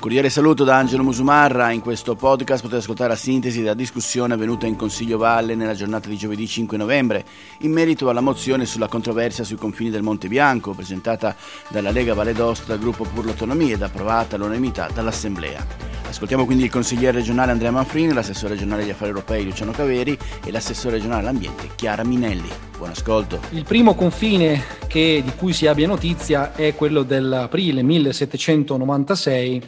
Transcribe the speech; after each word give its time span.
Un 0.00 0.06
cordiale 0.06 0.30
saluto 0.30 0.64
da 0.64 0.78
Angelo 0.78 1.02
Musumarra. 1.02 1.72
In 1.72 1.82
questo 1.82 2.14
podcast 2.14 2.62
potete 2.62 2.80
ascoltare 2.80 3.10
la 3.10 3.16
sintesi 3.16 3.60
della 3.60 3.74
discussione 3.74 4.32
avvenuta 4.32 4.66
in 4.66 4.74
Consiglio 4.74 5.18
Valle 5.18 5.54
nella 5.54 5.74
giornata 5.74 6.08
di 6.08 6.16
giovedì 6.16 6.46
5 6.46 6.78
novembre 6.78 7.22
in 7.58 7.70
merito 7.70 8.08
alla 8.08 8.22
mozione 8.22 8.64
sulla 8.64 8.88
controversia 8.88 9.44
sui 9.44 9.56
confini 9.56 9.90
del 9.90 10.00
Monte 10.00 10.28
Bianco 10.28 10.72
presentata 10.72 11.36
dalla 11.68 11.90
Lega 11.90 12.14
Valle 12.14 12.32
d'Osta 12.32 12.76
gruppo 12.76 13.04
Pur 13.04 13.26
l'Autonomia 13.26 13.74
ed 13.74 13.82
approvata 13.82 14.36
all'unanimità 14.36 14.88
dall'Assemblea. 14.90 15.90
Ascoltiamo 16.08 16.46
quindi 16.46 16.64
il 16.64 16.70
consigliere 16.70 17.18
regionale 17.18 17.52
Andrea 17.52 17.70
Manfrini, 17.70 18.14
l'assessore 18.14 18.54
regionale 18.54 18.82
agli 18.82 18.90
affari 18.90 19.10
europei 19.10 19.44
Luciano 19.44 19.70
Caveri 19.70 20.18
e 20.44 20.50
l'assessore 20.50 20.94
regionale 20.94 21.20
all'ambiente 21.20 21.68
Chiara 21.76 22.04
Minelli. 22.04 22.48
Buon 22.76 22.90
ascolto. 22.90 23.40
Il 23.50 23.64
primo 23.64 23.94
confine 23.94 24.64
che, 24.88 25.22
di 25.22 25.32
cui 25.36 25.52
si 25.52 25.68
abbia 25.68 25.86
notizia 25.86 26.52
è 26.54 26.74
quello 26.74 27.04
dell'aprile 27.04 27.82
1796 27.82 29.62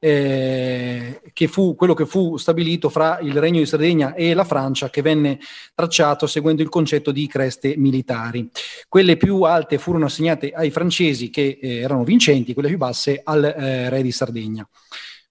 eh, 0.00 1.20
che 1.32 1.46
fu 1.46 1.76
quello 1.76 1.94
che 1.94 2.06
fu 2.06 2.36
stabilito 2.38 2.88
fra 2.88 3.20
il 3.20 3.38
Regno 3.38 3.60
di 3.60 3.66
Sardegna 3.66 4.14
e 4.14 4.34
la 4.34 4.44
Francia, 4.44 4.90
che 4.90 5.02
venne 5.02 5.38
tracciato 5.74 6.26
seguendo 6.26 6.62
il 6.62 6.68
concetto 6.68 7.12
di 7.12 7.28
creste 7.28 7.74
militari. 7.76 8.50
Quelle 8.88 9.16
più 9.16 9.42
alte 9.42 9.78
furono 9.78 10.06
assegnate 10.06 10.50
ai 10.50 10.70
francesi, 10.70 11.30
che 11.30 11.58
eh, 11.60 11.76
erano 11.76 12.02
vincenti, 12.02 12.54
quelle 12.54 12.68
più 12.68 12.78
basse 12.78 13.20
al 13.22 13.44
eh, 13.44 13.88
Re 13.90 14.02
di 14.02 14.10
Sardegna. 14.10 14.66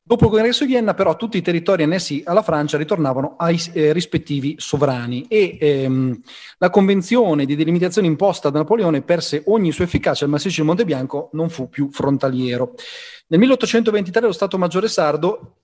Dopo 0.10 0.26
il 0.26 0.32
congresso 0.32 0.66
di 0.66 0.72
Vienna, 0.72 0.96
però, 0.96 1.16
tutti 1.16 1.38
i 1.38 1.44
territori 1.44 1.84
annessi 1.84 2.24
alla 2.26 2.42
Francia 2.42 2.80
ritornavano 2.80 3.36
ai 3.38 3.62
eh, 3.74 3.94
rispettivi 3.94 4.56
sovrani 4.58 5.28
e 5.28 5.56
ehm, 5.62 6.20
la 6.58 6.72
convenzione 6.72 7.46
di 7.46 7.56
delimitazione 7.56 8.08
imposta 8.08 8.50
da 8.50 8.58
Napoleone 8.58 9.04
perse 9.04 9.44
ogni 9.46 9.72
sua 9.72 9.84
efficacia. 9.84 10.26
Il 10.26 10.32
massiccio 10.32 10.56
del 10.56 10.66
Monte 10.66 10.84
Bianco 10.84 11.30
non 11.34 11.52
fu 11.52 11.70
più 11.70 11.92
frontaliero. 11.92 12.74
Nel 13.28 13.40
1823 13.40 14.26
lo 14.26 14.32
Stato 14.32 14.58
Maggiore 14.58 14.88
Sardo 14.88 15.58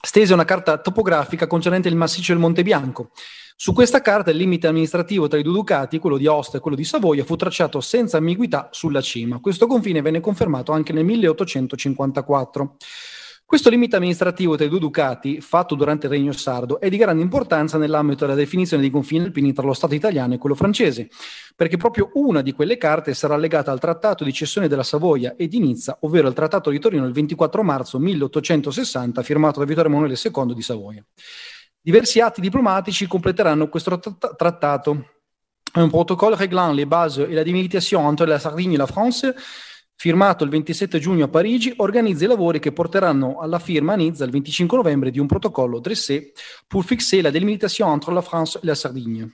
stese 0.00 0.32
una 0.32 0.44
carta 0.44 0.78
topografica 0.78 1.48
concernente 1.48 1.88
il 1.88 1.96
massiccio 1.96 2.30
del 2.30 2.40
Monte 2.40 2.62
Bianco. 2.62 3.10
Su 3.56 3.72
questa 3.72 4.00
carta 4.00 4.30
il 4.30 4.36
limite 4.36 4.68
amministrativo 4.68 5.26
tra 5.26 5.40
i 5.40 5.42
due 5.42 5.54
ducati, 5.54 5.98
quello 5.98 6.18
di 6.18 6.28
Aosta 6.28 6.58
e 6.58 6.60
quello 6.60 6.76
di 6.76 6.84
Savoia, 6.84 7.24
fu 7.24 7.34
tracciato 7.34 7.80
senza 7.80 8.18
ambiguità 8.18 8.68
sulla 8.70 9.00
cima. 9.00 9.40
Questo 9.40 9.66
confine 9.66 10.02
venne 10.02 10.20
confermato 10.20 10.70
anche 10.70 10.92
nel 10.92 11.04
1854. 11.04 12.76
Questo 13.48 13.70
limite 13.70 13.96
amministrativo 13.96 14.56
tra 14.56 14.66
i 14.66 14.68
due 14.68 14.78
ducati, 14.78 15.40
fatto 15.40 15.74
durante 15.74 16.04
il 16.04 16.12
Regno 16.12 16.32
Sardo, 16.32 16.78
è 16.78 16.90
di 16.90 16.98
grande 16.98 17.22
importanza 17.22 17.78
nell'ambito 17.78 18.26
della 18.26 18.36
definizione 18.36 18.82
dei 18.82 18.90
confini 18.90 19.24
alpini 19.24 19.54
tra 19.54 19.64
lo 19.64 19.72
Stato 19.72 19.94
italiano 19.94 20.34
e 20.34 20.36
quello 20.36 20.54
francese, 20.54 21.08
perché 21.56 21.78
proprio 21.78 22.10
una 22.12 22.42
di 22.42 22.52
quelle 22.52 22.76
carte 22.76 23.14
sarà 23.14 23.38
legata 23.38 23.72
al 23.72 23.80
Trattato 23.80 24.22
di 24.22 24.34
cessione 24.34 24.68
della 24.68 24.82
Savoia 24.82 25.34
e 25.34 25.48
di 25.48 25.60
Nizza, 25.60 25.96
ovvero 26.02 26.26
al 26.26 26.34
Trattato 26.34 26.68
di 26.68 26.78
Torino 26.78 27.06
il 27.06 27.12
24 27.14 27.62
marzo 27.62 27.98
1860, 27.98 29.22
firmato 29.22 29.60
da 29.60 29.64
Vittorio 29.64 29.90
Emanuele 29.90 30.14
II 30.22 30.52
di 30.54 30.62
Savoia. 30.62 31.02
Diversi 31.80 32.20
atti 32.20 32.42
diplomatici 32.42 33.06
completeranno 33.06 33.70
questo 33.70 33.98
trattato. 34.36 35.06
Un 35.72 35.88
protocollo 35.88 36.36
réglant 36.36 36.74
les 36.74 36.86
bases 36.86 37.26
et 37.26 37.32
la 37.32 37.42
délimitation 37.42 38.04
entre 38.04 38.26
la 38.26 38.38
Sardaigne 38.38 38.74
et 38.74 38.78
la 38.78 38.86
France 38.86 39.34
firmato 40.00 40.44
il 40.44 40.50
27 40.50 41.00
giugno 41.00 41.24
a 41.24 41.28
Parigi, 41.28 41.74
organizza 41.78 42.24
i 42.24 42.28
lavori 42.28 42.60
che 42.60 42.70
porteranno 42.70 43.40
alla 43.40 43.58
firma 43.58 43.94
a 43.94 43.96
Nizza 43.96 44.24
il 44.24 44.30
25 44.30 44.76
novembre 44.76 45.10
di 45.10 45.18
un 45.18 45.26
protocollo 45.26 45.80
dressé 45.80 46.32
pour 46.68 46.84
fixer 46.84 47.20
la 47.20 47.30
délimitation 47.30 47.90
entre 47.90 48.12
la 48.12 48.22
France 48.22 48.58
et 48.58 48.64
la 48.64 48.76
Sardaigne. 48.76 49.28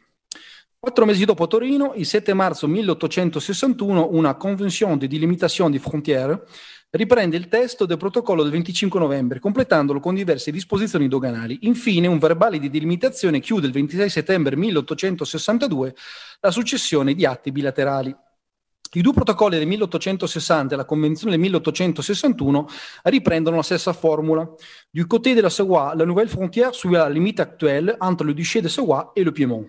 Quattro 0.78 1.04
mesi 1.04 1.26
dopo 1.26 1.46
Torino, 1.46 1.92
il 1.96 2.06
7 2.06 2.32
marzo 2.32 2.66
1861, 2.66 4.08
una 4.12 4.36
Convention 4.36 4.96
de 4.96 5.06
délimitation 5.06 5.70
des 5.70 5.82
frontières 5.82 6.42
riprende 6.90 7.36
il 7.36 7.48
testo 7.48 7.84
del 7.84 7.98
protocollo 7.98 8.42
del 8.42 8.52
25 8.52 8.98
novembre, 8.98 9.40
completandolo 9.40 10.00
con 10.00 10.14
diverse 10.14 10.50
disposizioni 10.50 11.08
doganali. 11.08 11.58
Infine, 11.62 12.06
un 12.06 12.18
verbale 12.18 12.58
di 12.58 12.70
delimitazione 12.70 13.40
chiude 13.40 13.66
il 13.66 13.72
26 13.74 14.08
settembre 14.08 14.56
1862 14.56 15.94
la 16.40 16.50
successione 16.50 17.12
di 17.12 17.26
atti 17.26 17.52
bilaterali. 17.52 18.16
I 18.96 19.02
due 19.02 19.12
protocolli 19.12 19.58
del 19.58 19.66
1860 19.66 20.74
e 20.74 20.76
la 20.76 20.84
Convenzione 20.84 21.32
del 21.32 21.40
1861 21.40 22.68
riprendono 23.02 23.56
la 23.56 23.62
stessa 23.62 23.92
formula. 23.92 24.48
Du 24.88 25.04
côté 25.08 25.34
de 25.34 25.40
la 25.40 25.48
Savoie, 25.48 25.96
la 25.96 26.04
nouvelle 26.04 26.28
frontière 26.28 26.72
suit 26.72 26.92
la 26.92 27.08
limite 27.08 27.42
actuelle 27.42 27.96
entre 27.98 28.24
le 28.24 28.34
duché 28.34 28.60
de 28.60 28.68
Savoie 28.68 29.10
e 29.12 29.24
le 29.24 29.32
Piémont. 29.32 29.68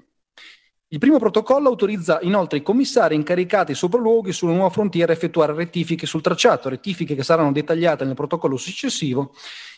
Il 0.90 1.00
primo 1.00 1.18
protocollo 1.18 1.70
autorizza 1.70 2.20
inoltre 2.22 2.60
i 2.60 2.62
commissari 2.62 3.16
incaricati 3.16 3.72
ai 3.72 3.78
sopralluoghi 3.78 4.32
sulla 4.32 4.54
nuova 4.54 4.70
frontiera 4.70 5.12
a 5.12 5.16
effettuare 5.16 5.54
rettifiche 5.54 6.06
sul 6.06 6.22
tracciato, 6.22 6.70
rettifiche 6.70 7.16
che 7.16 7.24
saranno 7.24 7.52
dettagliate 7.52 8.06
nel 8.06 8.14
protocollo 8.14 8.58
successivo 8.58 9.34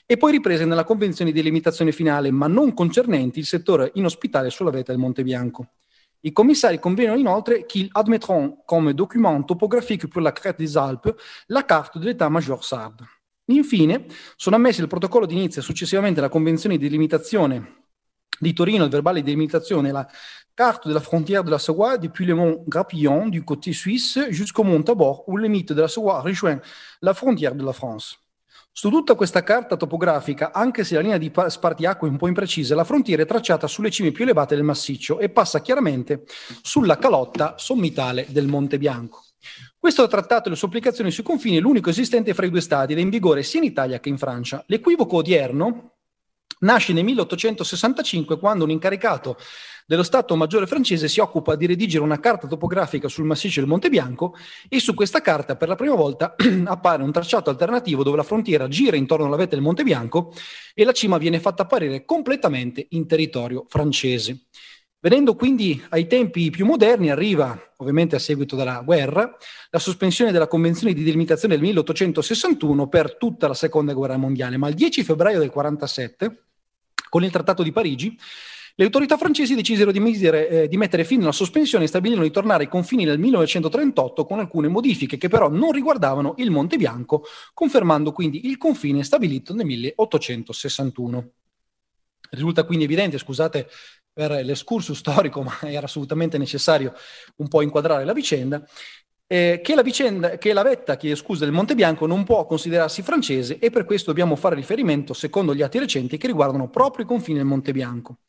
e 0.06 0.18
poi 0.18 0.34
riprese 0.34 0.66
nella 0.66 0.84
convenzione 0.84 1.32
di 1.32 1.42
limitazione 1.42 1.94
finale, 1.94 2.32
ma 2.32 2.48
non 2.48 2.74
concernenti 2.74 3.40
il 3.40 3.46
settore 3.46 3.92
inospitale 3.94 4.50
sulla 4.50 4.72
vetta 4.72 4.92
del 4.92 5.00
Monte 5.00 5.24
Bianco. 5.24 5.68
I 6.22 6.32
commissari 6.32 6.80
convengono 6.80 7.20
inoltre 7.20 7.66
qu'ils 7.66 7.90
admettront 7.92 8.64
come 8.66 8.94
document 8.94 9.44
topographique 9.44 10.08
pour 10.08 10.22
la 10.22 10.32
crête 10.32 10.58
des 10.58 10.76
Alpes 10.76 11.16
la 11.48 11.64
carte 11.64 12.00
dell'état-major 12.00 12.64
sarde. 12.64 13.06
Infine, 13.50 14.06
sono 14.36 14.56
ammessi 14.56 14.82
il 14.82 14.88
protocollo 14.88 15.26
di 15.26 15.36
Nizza 15.36 15.60
e 15.60 15.64
successivamente 15.64 16.20
la 16.20 16.30
convenzione 16.30 16.78
di 16.78 16.90
limitazione 16.90 17.86
di 18.40 18.54
Torino, 18.54 18.84
il 18.84 18.90
verbale 18.90 19.22
di 19.22 19.32
limitazione, 19.32 19.92
la 19.92 20.08
carte 20.54 20.88
de 20.88 20.94
la 20.94 21.00
frontière 21.00 21.44
de 21.44 21.50
la 21.50 21.60
Savoie 21.60 21.98
depuis 21.98 22.26
le 22.26 22.36
mont 22.36 22.64
Grappillon 22.68 23.28
du 23.28 23.44
côté 23.44 23.74
suisse 23.74 24.20
jusqu'au 24.30 24.64
mont 24.64 24.82
Tabor 24.84 25.24
où 25.28 25.38
le 25.38 25.44
limite 25.44 25.72
de 25.72 25.82
la 25.82 25.88
Savoie 25.88 26.22
rejoint 26.22 26.60
la 27.02 27.14
frontière 27.14 27.56
de 27.56 27.64
la 27.64 27.74
France. 27.74 28.20
Su 28.80 28.92
tutta 28.92 29.16
questa 29.16 29.42
carta 29.42 29.76
topografica, 29.76 30.52
anche 30.54 30.84
se 30.84 30.94
la 30.94 31.02
linea 31.02 31.18
di 31.18 31.32
spartiacque 31.48 32.08
è 32.08 32.12
un 32.12 32.18
po' 32.18 32.28
imprecisa, 32.28 32.76
la 32.76 32.84
frontiera 32.84 33.24
è 33.24 33.26
tracciata 33.26 33.66
sulle 33.66 33.90
cime 33.90 34.12
più 34.12 34.24
elevate 34.24 34.54
del 34.54 34.64
massiccio 34.64 35.18
e 35.18 35.30
passa 35.30 35.62
chiaramente 35.62 36.26
sulla 36.62 37.00
calotta 37.00 37.56
sommitale 37.58 38.28
del 38.30 38.46
Monte 38.46 38.78
Bianco. 38.78 39.24
Questo 39.80 40.08
trattato 40.08 40.46
e 40.48 40.52
le 40.52 40.58
sue 40.58 40.68
applicazioni 40.68 41.10
sui 41.10 41.24
confini 41.24 41.58
è 41.58 41.60
l'unico 41.60 41.90
esistente 41.90 42.36
fra 42.36 42.46
i 42.46 42.52
due 42.52 42.62
stati 42.62 42.92
ed 42.92 43.00
è 43.00 43.02
in 43.02 43.10
vigore 43.10 43.42
sia 43.42 43.60
in 43.60 43.66
Italia 43.66 44.00
che 44.00 44.10
in 44.10 44.20
Francia. 44.20 44.64
L'equivoco 44.68 45.16
odierno 45.16 45.94
nasce 46.60 46.94
nel 46.94 47.04
1865 47.04 48.38
quando 48.38 48.64
un 48.64 48.70
incaricato 48.70 49.38
dello 49.88 50.04
Stato 50.04 50.36
Maggiore 50.36 50.68
francese 50.68 51.08
si 51.08 51.22
occupa 51.22 51.56
di 51.56 51.66
redigere 51.66 52.04
una 52.04 52.20
carta 52.20 52.46
topografica 52.46 53.08
sul 53.08 53.24
massiccio 53.24 53.62
del 53.62 53.70
Monte 53.70 53.88
Bianco 53.88 54.36
e 54.68 54.82
su 54.82 54.94
questa 54.94 55.22
carta 55.22 55.56
per 55.56 55.70
la 55.70 55.76
prima 55.76 55.96
volta 55.96 56.36
appare 56.66 57.04
un 57.04 57.12
tracciato 57.14 57.50
alternativo 57.50 58.04
dove 58.04 58.18
la 58.18 58.24
frontiera 58.24 58.68
gira 58.68 58.98
intorno 58.98 59.28
alla 59.28 59.38
vetta 59.38 59.56
del 59.56 59.64
Monte 59.64 59.84
Bianco 59.84 60.34
e 60.74 60.84
la 60.84 60.92
cima 60.92 61.18
viene 61.18 61.40
fatta 61.40 61.64
apparire 61.64 62.04
completamente 62.04 62.86
in 62.90 63.08
territorio 63.08 63.64
francese. 63.70 64.48
Venendo 65.00 65.36
quindi 65.36 65.82
ai 65.90 66.06
tempi 66.06 66.50
più 66.50 66.66
moderni, 66.66 67.10
arriva, 67.10 67.58
ovviamente 67.78 68.18
a 68.18 68.20
seguito 68.20 68.58
della 68.58 68.82
guerra, 68.84 69.38
la 69.70 69.80
sospensione 69.80 70.34
della 70.34 70.48
Convenzione 70.48 70.94
di 70.94 71.04
delimitazione 71.04 71.54
del 71.54 71.64
1861 71.64 72.90
per 72.90 73.16
tutta 73.16 73.48
la 73.48 73.54
Seconda 73.54 73.94
Guerra 73.94 74.18
Mondiale, 74.18 74.58
ma 74.58 74.68
il 74.68 74.76
10 74.76 75.04
febbraio 75.06 75.40
del 75.40 75.52
1947, 75.56 76.44
con 77.08 77.24
il 77.24 77.32
Trattato 77.32 77.64
di 77.64 77.72
Parigi, 77.72 78.18
le 78.80 78.86
autorità 78.86 79.18
francesi 79.18 79.56
decisero 79.56 79.92
di, 79.92 80.00
misere, 80.00 80.50
eh, 80.50 80.68
di, 80.68 80.78
mettere 80.78 81.04
fine 81.04 81.24
alla 81.24 81.32
sospensione 81.32 81.86
e 81.86 81.88
stabilirono 81.88 82.24
di 82.24 82.32
tornare 82.32 82.64
ai 82.64 82.70
confini 82.70 83.06
del 83.06 83.18
1938 83.18 84.24
con 84.24 84.38
alcune 84.38 84.68
modifiche 84.68 85.18
che 85.18 85.30
però 85.30 85.50
non 85.50 85.72
riguardavano 85.72 86.36
il 86.38 86.52
Monte 86.52 86.78
Bianco, 86.78 87.24
confermando 87.56 88.12
quindi 88.12 88.46
il 88.46 88.58
confine 88.58 89.04
stabilito 89.04 89.56
nel 89.56 89.66
1861. 89.66 91.32
Risulta 92.30 92.66
quindi 92.66 92.84
evidente, 92.84 93.18
scusate 93.18 93.68
per 94.14 94.46
l'escursus 94.46 95.00
storico, 95.00 95.42
ma 95.42 95.58
era 95.62 95.88
assolutamente 95.88 96.38
necessario 96.38 96.94
un 97.38 97.48
po' 97.48 97.64
inquadrare 97.64 98.06
la 98.06 98.14
vicenda, 98.14 98.64
eh, 99.26 99.60
che, 99.64 99.74
la 99.74 99.82
vicenda, 99.82 100.38
che 100.38 100.54
la 100.54 100.62
vetta 100.62 100.98
che 100.98 101.16
scusa 101.16 101.46
del 101.46 101.54
Monte 101.54 101.74
Bianco 101.74 102.06
non 102.06 102.24
può 102.24 102.46
considerarsi 102.46 103.02
francese 103.02 103.58
e 103.58 103.72
per 103.72 103.86
questo 103.86 104.12
dobbiamo 104.12 104.36
fare 104.36 104.54
riferimento, 104.54 105.16
secondo 105.16 105.56
gli 105.56 105.64
atti 105.64 105.80
recenti, 105.80 106.18
che 106.18 106.28
riguardano 106.28 106.70
proprio 106.70 107.06
i 107.06 107.08
confini 107.08 107.40
del 107.40 107.48
Monte 107.48 107.72
Bianco. 107.72 108.20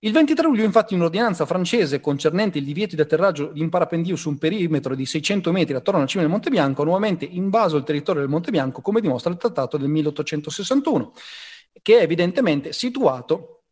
Il 0.00 0.12
23 0.12 0.46
luglio, 0.46 0.62
infatti, 0.62 0.94
un'ordinanza 0.94 1.46
francese 1.46 2.00
concernente 2.00 2.58
il 2.58 2.64
divieto 2.64 2.94
di 2.94 3.00
atterraggio 3.00 3.52
in 3.54 3.70
parapendio 3.70 4.14
su 4.14 4.28
un 4.28 4.36
perimetro 4.36 4.94
di 4.94 5.06
600 5.06 5.50
metri 5.52 5.74
attorno 5.74 6.00
alla 6.00 6.08
cima 6.08 6.22
del 6.22 6.30
Monte 6.30 6.50
Bianco 6.50 6.82
ha 6.82 6.84
nuovamente 6.84 7.24
invaso 7.24 7.78
il 7.78 7.84
territorio 7.84 8.20
del 8.20 8.30
Monte 8.30 8.50
Bianco, 8.50 8.82
come 8.82 9.00
dimostra 9.00 9.32
il 9.32 9.38
trattato 9.38 9.78
del 9.78 9.88
1861, 9.88 11.12
che 11.80 11.98
è 11.98 12.02
evidentemente 12.02 12.74
situato 12.74 13.62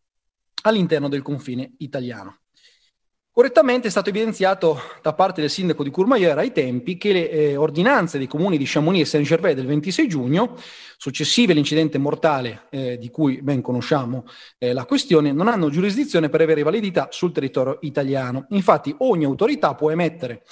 all'interno 0.62 1.08
del 1.08 1.20
confine 1.20 1.74
italiano. 1.78 2.43
Correttamente 3.36 3.88
è 3.88 3.90
stato 3.90 4.10
evidenziato 4.10 4.80
da 5.02 5.12
parte 5.12 5.40
del 5.40 5.50
sindaco 5.50 5.82
di 5.82 5.90
Courmayeur 5.90 6.38
ai 6.38 6.52
tempi 6.52 6.96
che 6.96 7.12
le 7.12 7.30
eh, 7.30 7.56
ordinanze 7.56 8.16
dei 8.16 8.28
comuni 8.28 8.56
di 8.56 8.64
Chamonix 8.64 9.00
e 9.00 9.04
Saint-Gervais 9.06 9.56
del 9.56 9.66
26 9.66 10.06
giugno, 10.06 10.56
successive 10.96 11.50
all'incidente 11.50 11.98
mortale 11.98 12.68
eh, 12.70 12.96
di 12.96 13.10
cui 13.10 13.42
ben 13.42 13.60
conosciamo 13.60 14.24
eh, 14.56 14.72
la 14.72 14.84
questione, 14.84 15.32
non 15.32 15.48
hanno 15.48 15.68
giurisdizione 15.68 16.28
per 16.28 16.42
avere 16.42 16.62
validità 16.62 17.08
sul 17.10 17.32
territorio 17.32 17.78
italiano. 17.80 18.46
Infatti 18.50 18.94
ogni 18.98 19.24
autorità 19.24 19.74
può 19.74 19.90
emettere 19.90 20.44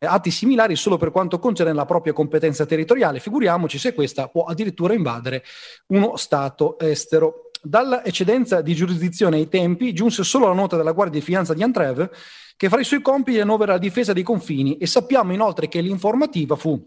atti 0.00 0.30
similari 0.30 0.76
solo 0.76 0.96
per 0.96 1.10
quanto 1.10 1.40
concerne 1.40 1.72
la 1.72 1.86
propria 1.86 2.12
competenza 2.12 2.64
territoriale. 2.66 3.18
Figuriamoci 3.18 3.78
se 3.78 3.94
questa 3.94 4.28
può 4.28 4.44
addirittura 4.44 4.94
invadere 4.94 5.42
uno 5.88 6.14
Stato 6.14 6.78
estero. 6.78 7.47
Dalla 7.62 8.04
eccedenza 8.04 8.60
di 8.60 8.74
giurisdizione 8.74 9.36
ai 9.36 9.48
tempi 9.48 9.92
giunse 9.92 10.22
solo 10.22 10.46
la 10.46 10.54
nota 10.54 10.76
della 10.76 10.92
Guardia 10.92 11.18
di 11.18 11.24
Finanza 11.24 11.54
di 11.54 11.62
Antrev 11.62 12.10
che 12.56 12.68
fra 12.68 12.80
i 12.80 12.84
suoi 12.84 13.00
compiti 13.00 13.38
annovera 13.38 13.72
la 13.72 13.78
difesa 13.78 14.12
dei 14.12 14.22
confini 14.22 14.78
e 14.78 14.86
sappiamo 14.86 15.32
inoltre 15.32 15.68
che 15.68 15.80
l'informativa 15.80 16.56
fu 16.56 16.84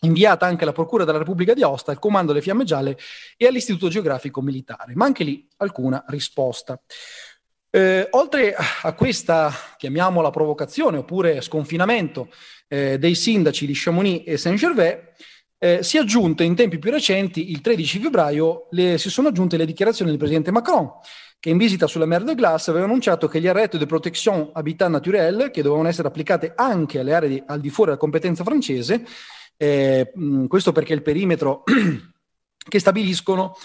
inviata 0.00 0.46
anche 0.46 0.64
alla 0.64 0.72
Procura 0.72 1.04
della 1.04 1.18
Repubblica 1.18 1.54
di 1.54 1.62
Aosta, 1.62 1.90
al 1.90 1.98
Comando 1.98 2.32
delle 2.32 2.42
Fiamme 2.42 2.64
Gialle 2.64 2.96
e 3.36 3.46
all'Istituto 3.46 3.88
Geografico 3.88 4.40
Militare, 4.40 4.94
ma 4.94 5.04
anche 5.04 5.24
lì 5.24 5.46
alcuna 5.58 6.04
risposta. 6.08 6.80
Eh, 7.70 8.06
oltre 8.12 8.54
a 8.54 8.92
questa, 8.92 9.52
chiamiamola 9.76 10.30
provocazione 10.30 10.98
oppure 10.98 11.40
sconfinamento 11.40 12.30
eh, 12.68 12.98
dei 12.98 13.14
sindaci 13.14 13.66
di 13.66 13.72
Chamonix 13.74 14.22
e 14.26 14.36
Saint-Gervais, 14.36 14.98
eh, 15.58 15.82
si 15.82 15.96
è 15.96 16.00
aggiunto 16.00 16.42
in 16.42 16.54
tempi 16.54 16.78
più 16.78 16.90
recenti, 16.90 17.50
il 17.50 17.60
13 17.60 18.00
febbraio, 18.00 18.66
le, 18.70 18.98
si 18.98 19.10
sono 19.10 19.28
aggiunte 19.28 19.56
le 19.56 19.66
dichiarazioni 19.66 20.10
del 20.10 20.18
presidente 20.18 20.50
Macron, 20.50 20.90
che 21.40 21.50
in 21.50 21.56
visita 21.58 21.86
sulla 21.86 22.06
Mer 22.06 22.24
de 22.24 22.34
Glace 22.34 22.70
aveva 22.70 22.86
annunciato 22.86 23.28
che 23.28 23.40
gli 23.40 23.46
arrêtés 23.46 23.78
de 23.78 23.86
protection 23.86 24.50
habitat 24.52 24.88
naturel, 24.88 25.50
che 25.50 25.62
dovevano 25.62 25.88
essere 25.88 26.08
applicate 26.08 26.52
anche 26.54 27.00
alle 27.00 27.14
aree 27.14 27.28
di, 27.28 27.42
al 27.46 27.60
di 27.60 27.70
fuori 27.70 27.90
della 27.90 28.00
competenza 28.00 28.44
francese, 28.44 29.04
eh, 29.56 30.12
questo 30.48 30.72
perché 30.72 30.94
il 30.94 31.02
perimetro 31.02 31.62
che 32.68 32.78
stabiliscono 32.78 33.56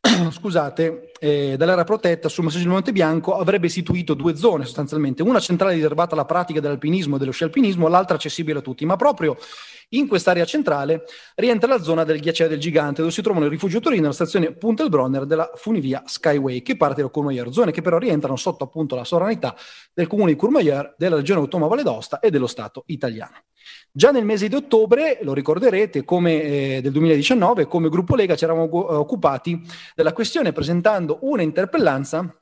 scusate, 0.30 1.09
eh, 1.20 1.56
dall'area 1.58 1.84
protetta 1.84 2.28
sul 2.28 2.44
massaggio 2.44 2.64
del 2.64 2.72
Monte 2.72 2.92
Bianco 2.92 3.36
avrebbe 3.36 3.66
istituito 3.66 4.14
due 4.14 4.34
zone 4.36 4.64
sostanzialmente, 4.64 5.22
una 5.22 5.38
centrale 5.38 5.74
riservata 5.74 6.14
alla 6.14 6.24
pratica 6.24 6.60
dell'alpinismo 6.60 7.16
e 7.16 7.18
dello 7.18 7.30
scialpinismo, 7.30 7.88
l'altra 7.88 8.16
accessibile 8.16 8.60
a 8.60 8.62
tutti, 8.62 8.86
ma 8.86 8.96
proprio 8.96 9.36
in 9.90 10.06
quest'area 10.06 10.44
centrale 10.44 11.04
rientra 11.34 11.68
la 11.68 11.82
zona 11.82 12.04
del 12.04 12.20
ghiacciaio 12.20 12.48
del 12.48 12.58
Gigante, 12.58 13.00
dove 13.00 13.12
si 13.12 13.22
trovano 13.22 13.46
i 13.46 13.48
rifugiatori 13.48 13.98
nella 13.98 14.12
stazione 14.12 14.52
Puntelbronner 14.52 15.26
della 15.26 15.50
funivia 15.56 16.02
Skyway, 16.06 16.62
che 16.62 16.76
parte 16.76 17.02
da 17.02 17.08
Courmayeur, 17.08 17.52
zone 17.52 17.72
che 17.72 17.82
però 17.82 17.98
rientrano 17.98 18.36
sotto 18.36 18.64
appunto 18.64 18.94
la 18.94 19.04
sovranità 19.04 19.54
del 19.92 20.06
comune 20.06 20.32
di 20.32 20.36
Courmayeur, 20.36 20.94
della 20.96 21.16
regione 21.16 21.40
autonoma 21.40 21.68
Valle 21.68 21.82
d'Aosta 21.82 22.20
e 22.20 22.30
dello 22.30 22.46
Stato 22.46 22.84
italiano. 22.86 23.34
Già 23.92 24.12
nel 24.12 24.24
mese 24.24 24.48
di 24.48 24.54
ottobre, 24.54 25.18
lo 25.22 25.32
ricorderete, 25.32 26.04
come 26.04 26.42
eh, 26.42 26.80
del 26.80 26.92
2019, 26.92 27.66
come 27.66 27.88
gruppo 27.88 28.14
Lega 28.14 28.36
ci 28.36 28.44
eravamo 28.44 28.68
occupati 28.96 29.60
della 29.96 30.12
questione 30.12 30.52
presentando 30.52 31.09
una 31.22 31.42
interpellanza 31.42 32.34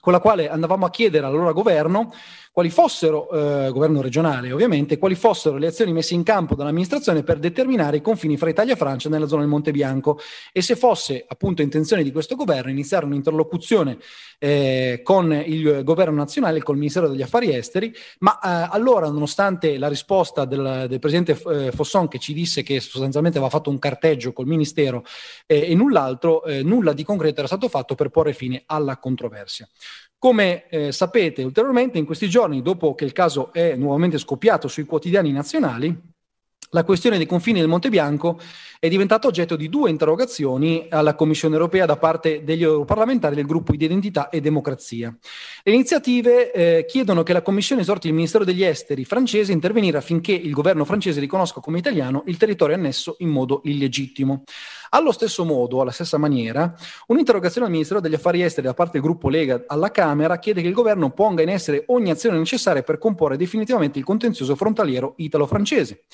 con 0.00 0.12
la 0.12 0.20
quale 0.20 0.48
andavamo 0.48 0.86
a 0.86 0.90
chiedere 0.90 1.26
all'allora 1.26 1.52
governo 1.52 2.12
quali 2.58 2.72
fossero, 2.72 3.30
eh, 3.30 3.70
governo 3.70 4.02
regionale 4.02 4.50
ovviamente, 4.50 4.98
quali 4.98 5.14
fossero 5.14 5.58
le 5.58 5.68
azioni 5.68 5.92
messe 5.92 6.14
in 6.14 6.24
campo 6.24 6.56
dall'amministrazione 6.56 7.22
per 7.22 7.38
determinare 7.38 7.98
i 7.98 8.00
confini 8.00 8.36
fra 8.36 8.50
Italia 8.50 8.72
e 8.72 8.76
Francia 8.76 9.08
nella 9.08 9.28
zona 9.28 9.42
del 9.42 9.50
Monte 9.50 9.70
Bianco 9.70 10.18
e 10.50 10.60
se 10.60 10.74
fosse 10.74 11.24
appunto 11.28 11.62
intenzione 11.62 12.02
di 12.02 12.10
questo 12.10 12.34
governo 12.34 12.68
iniziare 12.68 13.04
un'interlocuzione 13.04 13.98
eh, 14.40 15.02
con 15.04 15.32
il 15.32 15.84
governo 15.84 16.16
nazionale, 16.16 16.60
col 16.60 16.78
Ministero 16.78 17.06
degli 17.06 17.22
Affari 17.22 17.54
Esteri, 17.54 17.94
ma 18.18 18.40
eh, 18.40 18.68
allora 18.72 19.08
nonostante 19.08 19.78
la 19.78 19.86
risposta 19.86 20.44
del, 20.44 20.86
del 20.88 20.98
presidente 20.98 21.40
eh, 21.46 21.70
Fosson 21.70 22.08
che 22.08 22.18
ci 22.18 22.32
disse 22.32 22.64
che 22.64 22.80
sostanzialmente 22.80 23.38
aveva 23.38 23.52
fatto 23.52 23.70
un 23.70 23.78
carteggio 23.78 24.32
col 24.32 24.46
Ministero 24.46 25.04
eh, 25.46 25.70
e 25.70 25.74
null'altro, 25.76 26.42
eh, 26.42 26.64
nulla 26.64 26.92
di 26.92 27.04
concreto 27.04 27.38
era 27.38 27.46
stato 27.46 27.68
fatto 27.68 27.94
per 27.94 28.08
porre 28.08 28.32
fine 28.32 28.64
alla 28.66 28.96
controversia. 28.98 29.68
Come 30.18 30.68
eh, 30.68 30.90
sapete 30.90 31.44
ulteriormente, 31.44 31.98
in 31.98 32.04
questi 32.04 32.28
giorni, 32.28 32.60
dopo 32.60 32.94
che 32.94 33.04
il 33.04 33.12
caso 33.12 33.52
è 33.52 33.76
nuovamente 33.76 34.18
scoppiato 34.18 34.66
sui 34.66 34.84
quotidiani 34.84 35.30
nazionali, 35.30 35.96
la 36.70 36.84
questione 36.84 37.16
dei 37.16 37.26
confini 37.26 37.60
del 37.60 37.68
Monte 37.68 37.88
Bianco 37.88 38.38
è 38.80 38.88
diventata 38.88 39.26
oggetto 39.26 39.56
di 39.56 39.68
due 39.68 39.90
interrogazioni 39.90 40.86
alla 40.88 41.14
Commissione 41.14 41.54
europea 41.54 41.84
da 41.84 41.96
parte 41.96 42.44
degli 42.44 42.62
europarlamentari 42.62 43.34
del 43.34 43.46
gruppo 43.46 43.72
identità 43.72 44.28
e 44.28 44.40
democrazia. 44.40 45.16
Le 45.62 45.72
iniziative 45.72 46.52
eh, 46.52 46.84
chiedono 46.86 47.22
che 47.22 47.32
la 47.32 47.42
Commissione 47.42 47.82
esorti 47.82 48.06
il 48.06 48.14
Ministero 48.14 48.44
degli 48.44 48.62
Esteri 48.62 49.04
francese 49.04 49.50
a 49.50 49.54
intervenire 49.54 49.98
affinché 49.98 50.32
il 50.32 50.52
governo 50.52 50.84
francese 50.84 51.20
riconosca 51.20 51.60
come 51.60 51.78
italiano 51.78 52.22
il 52.26 52.36
territorio 52.36 52.76
annesso 52.76 53.16
in 53.18 53.30
modo 53.30 53.62
illegittimo. 53.64 54.44
Allo 54.90 55.12
stesso 55.12 55.44
modo, 55.44 55.80
alla 55.80 55.90
stessa 55.90 56.16
maniera, 56.16 56.72
un'interrogazione 57.08 57.66
al 57.66 57.72
Ministero 57.72 58.00
degli 58.00 58.14
Affari 58.14 58.42
Esteri 58.42 58.66
da 58.66 58.74
parte 58.74 58.92
del 58.92 59.02
gruppo 59.02 59.28
Lega 59.28 59.64
alla 59.66 59.90
Camera 59.90 60.38
chiede 60.38 60.62
che 60.62 60.68
il 60.68 60.72
governo 60.72 61.10
ponga 61.10 61.42
in 61.42 61.48
essere 61.48 61.82
ogni 61.88 62.10
azione 62.10 62.38
necessaria 62.38 62.82
per 62.82 62.98
comporre 62.98 63.36
definitivamente 63.36 63.98
il 63.98 64.04
contenzioso 64.04 64.54
frontaliero 64.54 65.14
italo-francese. 65.16 66.04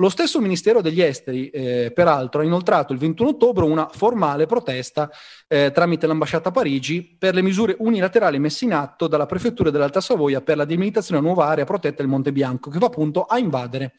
Lo 0.00 0.10
stesso 0.10 0.40
Ministero 0.40 0.80
degli 0.80 1.00
Esteri, 1.00 1.50
eh, 1.50 1.90
peraltro, 1.92 2.40
ha 2.40 2.44
inoltrato 2.44 2.92
il 2.92 3.00
21 3.00 3.30
ottobre 3.30 3.64
una 3.64 3.88
formale 3.88 4.46
protesta 4.46 5.10
eh, 5.48 5.72
tramite 5.72 6.06
l'ambasciata 6.06 6.50
a 6.50 6.52
Parigi 6.52 7.16
per 7.18 7.34
le 7.34 7.42
misure 7.42 7.74
unilaterali 7.80 8.38
messe 8.38 8.64
in 8.64 8.74
atto 8.74 9.08
dalla 9.08 9.26
Prefettura 9.26 9.70
dell'Alta 9.70 10.00
Savoia 10.00 10.40
per 10.40 10.56
la 10.56 10.64
delimitazione 10.64 11.20
della 11.20 11.32
nuova 11.32 11.50
area 11.50 11.64
protetta 11.64 11.96
del 11.96 12.06
Monte 12.06 12.30
Bianco, 12.30 12.70
che 12.70 12.78
va 12.78 12.86
appunto 12.86 13.24
a 13.24 13.38
invadere 13.38 13.94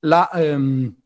la... 0.00 0.28
Ehm, 0.32 0.96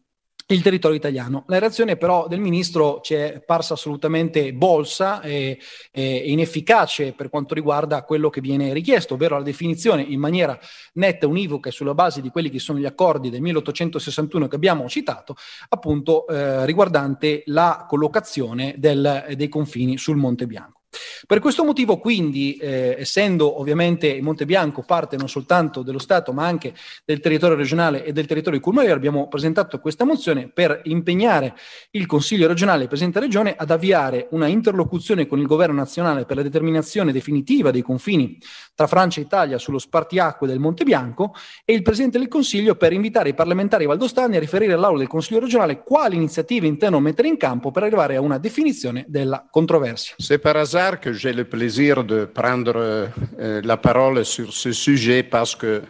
il 0.55 0.63
territorio 0.63 0.97
italiano. 0.97 1.45
La 1.47 1.59
reazione 1.59 1.97
però 1.97 2.27
del 2.27 2.41
ministro 2.41 3.01
ci 3.03 3.15
è 3.15 3.43
parsa 3.45 3.75
assolutamente 3.75 4.53
bolsa 4.53 5.21
e, 5.21 5.59
e, 5.93 6.17
inefficace 6.31 7.13
per 7.13 7.29
quanto 7.29 7.55
riguarda 7.55 8.03
quello 8.03 8.31
che 8.31 8.41
viene 8.41 8.73
richiesto, 8.73 9.15
ovvero 9.15 9.37
la 9.39 9.45
definizione 9.45 10.03
in 10.03 10.19
maniera 10.19 10.59
netta 10.95 11.27
univoca 11.27 11.69
e 11.69 11.73
sulla 11.73 11.95
base 11.95 12.21
di 12.21 12.31
quelli 12.31 12.51
che 12.51 12.59
sono 12.59 12.79
gli 12.79 12.87
accordi 12.87 13.31
del 13.31 13.41
1861 13.41 14.49
che 14.49 14.57
abbiamo 14.57 14.89
citato, 14.89 15.37
appunto 15.69 16.27
eh, 16.27 16.67
riguardante 16.67 17.43
la 17.47 17.87
collocazione 17.89 18.75
del, 18.77 19.35
dei 19.37 19.49
confini 19.49 19.97
sul 19.99 20.17
Monte 20.17 20.47
Bianco. 20.47 20.80
Per 21.27 21.39
questo 21.39 21.65
motivo, 21.65 21.99
quindi, 21.99 22.57
eh, 22.57 22.97
essendo 22.99 23.61
ovviamente 23.61 24.09
il 24.09 24.23
Monte 24.23 24.45
Bianco 24.45 24.83
parte 24.83 25.17
non 25.17 25.29
soltanto 25.29 25.83
dello 25.83 25.99
Stato, 25.99 26.33
ma 26.33 26.47
anche 26.47 26.75
del 27.05 27.21
territorio 27.21 27.57
regionale 27.57 28.05
e 28.05 28.13
del 28.13 28.27
territorio 28.27 28.59
di 28.59 28.65
Courmayeur, 28.65 28.97
abbiamo 28.97 29.29
presentato 29.29 29.79
questa 29.79 30.05
mozione 30.05 30.49
per 30.49 30.81
impegnare 30.85 31.55
il 31.93 32.07
Consiglio 32.07 32.49
regionale 32.49 32.81
e 32.81 32.83
il 32.83 32.89
Presidente 32.89 33.21
Regione 33.21 33.55
ad 33.57 33.71
avviare 33.71 34.29
una 34.31 34.47
interlocuzione 34.47 35.27
con 35.27 35.39
il 35.39 35.47
Governo 35.47 35.77
nazionale 35.77 36.25
per 36.25 36.37
la 36.37 36.43
determinazione 36.43 37.13
definitiva 37.13 37.71
dei 37.71 37.83
confini 37.83 38.39
tra 38.75 38.87
Francia 38.87 39.21
e 39.21 39.25
Italia 39.25 39.59
sullo 39.59 39.79
spartiacque 39.79 40.47
del 40.47 40.59
Monte 40.59 40.85
Bianco 40.85 41.35
e 41.65 41.75
il 41.75 41.83
Presidente 41.83 42.19
del 42.19 42.29
Consiglio 42.29 42.75
per 42.77 42.93
invitare 42.93 43.29
i 43.29 43.35
parlamentari 43.35 43.87
valdostani 43.87 44.37
a 44.37 44.41
riferire 44.41 44.73
all'Aula 44.73 44.99
del 44.99 45.07
Consiglio 45.07 45.41
regionale 45.41 45.83
quali 45.83 46.17
iniziative 46.17 46.67
intendono 46.67 47.03
mettere 47.03 47.29
in 47.29 47.37
campo 47.37 47.71
per 47.71 47.83
arrivare 47.83 48.17
a 48.17 48.21
una 48.21 48.39
definizione 48.39 49.05
della 49.07 49.47
controversia. 49.51 50.15
Se 50.17 50.39
per 50.39 50.57
que 51.01 51.13
j'ai 51.13 51.33
le 51.33 51.45
plaisir 51.45 52.05
de 52.05 52.25
prendre 52.25 52.73
euh, 52.77 53.61
la 53.63 53.77
parole 53.77 54.25
sur 54.25 54.53
ce 54.53 54.73
sujet 54.73 55.23
parce 55.23 55.55
que 55.55 55.83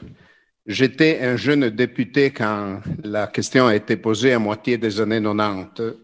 j'étais 0.66 1.20
un 1.23 1.37
jeune 1.37 1.70
député 1.70 2.30
quand 2.30 2.80
la 3.04 3.28
question 3.28 3.68
a 3.68 3.76
été 3.76 3.97
posée 3.97 4.32
à 4.32 4.38
moitié 4.38 4.78
des 4.78 5.00
années 5.00 5.23
90. 5.23 5.97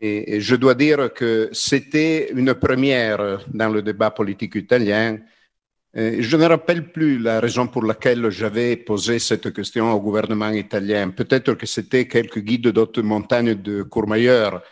Et, 0.00 0.40
je 0.40 0.56
dois 0.56 0.74
dire 0.74 1.12
que 1.14 1.50
c'était 1.52 2.32
une 2.32 2.54
première 2.54 3.44
dans 3.46 3.68
le 3.68 3.82
débat 3.82 4.10
politique 4.10 4.56
italien. 4.56 5.18
Je 5.94 6.36
ne 6.36 6.46
rappelle 6.46 6.90
plus 6.90 7.18
la 7.18 7.38
raison 7.38 7.66
pour 7.68 7.84
laquelle 7.84 8.30
j'avais 8.30 8.76
posé 8.76 9.18
cette 9.18 9.52
question 9.52 9.92
au 9.92 10.00
gouvernement 10.00 10.50
italien. 10.50 11.10
Peut-être 11.10 11.54
que 11.54 11.66
c'était 11.66 12.08
quelques 12.08 12.40
guides 12.40 12.68
d'autres 12.68 13.02
montagne 13.02 13.54
de 13.54 13.82
Courmayeur 13.82 14.62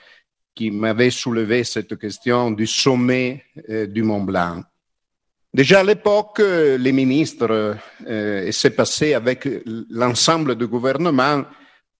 qui 0.58 0.72
m'avait 0.72 1.12
soulevé 1.12 1.62
cette 1.62 1.96
question 1.96 2.50
du 2.50 2.66
sommet 2.66 3.44
euh, 3.70 3.86
du 3.86 4.02
Mont 4.02 4.24
Blanc. 4.24 4.60
Déjà 5.54 5.78
à 5.80 5.84
l'époque, 5.84 6.40
les 6.40 6.90
ministres, 6.90 7.76
euh, 8.04 8.44
et 8.44 8.50
c'est 8.50 8.74
passé 8.74 9.14
avec 9.14 9.48
l'ensemble 9.88 10.56
du 10.56 10.66
gouvernement, 10.66 11.44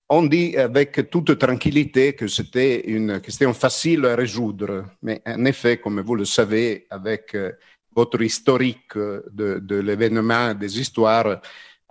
ont 0.09 0.25
dit 0.25 0.57
avec 0.57 1.09
toute 1.09 1.39
tranquillité 1.39 2.15
que 2.15 2.27
c'était 2.27 2.81
une 2.91 3.21
question 3.21 3.55
facile 3.55 4.05
à 4.07 4.17
résoudre. 4.17 4.87
Mais 5.03 5.23
en 5.25 5.45
effet, 5.45 5.77
comme 5.77 6.01
vous 6.01 6.17
le 6.17 6.25
savez, 6.25 6.85
avec 6.91 7.37
euh, 7.37 7.53
votre 7.95 8.21
historique 8.21 8.97
de, 8.97 9.61
de 9.61 9.77
l'événement, 9.77 10.53
des 10.53 10.81
histoires, 10.81 11.41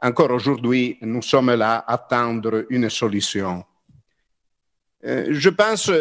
encore 0.02 0.32
aujourd'hui, 0.32 0.98
nous 1.02 1.22
sommes 1.22 1.54
là 1.56 1.86
à 1.88 1.94
attendre 1.94 2.66
une 2.70 2.90
solution. 2.90 3.64
Euh, 5.06 5.28
je 5.30 5.50
pense 5.50 5.92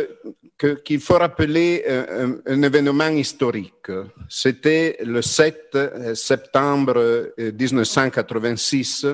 qu'il 0.85 1.01
faut 1.01 1.19
rappeler 1.19 1.85
euh, 1.87 2.39
un, 2.47 2.63
événement 2.63 3.09
historique. 3.09 3.91
C'était 4.29 4.97
le 5.05 5.21
7 5.21 5.61
euh, 5.75 6.15
septembre 6.15 7.33
1986, 7.39 9.07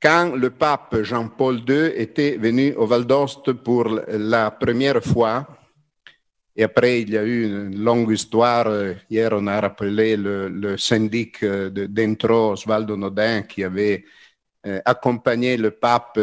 quand 0.00 0.34
le 0.34 0.50
pape 0.50 1.02
Jean-Paul 1.02 1.60
II 1.68 1.92
était 1.94 2.38
venu 2.38 2.72
au 2.74 2.86
Val 2.86 3.04
d'Ost 3.04 3.52
pour 3.52 4.00
la 4.08 4.50
première 4.52 5.02
fois. 5.02 5.46
Et 6.56 6.64
après, 6.64 7.02
il 7.02 7.10
y 7.10 7.18
a 7.18 7.24
eu 7.24 7.44
une 7.44 7.84
longue 7.84 8.10
histoire. 8.10 8.68
Hier, 9.10 9.30
on 9.32 9.46
a 9.46 9.60
rappelé 9.60 10.16
le, 10.16 10.48
le 10.48 10.76
syndic 10.76 11.44
d'Entro, 11.44 12.52
Osvaldo 12.52 12.96
Nodin, 12.96 13.42
qui 13.42 13.62
avait 13.62 14.04
accompagné 14.84 15.56
le 15.56 15.70
pape 15.70 16.18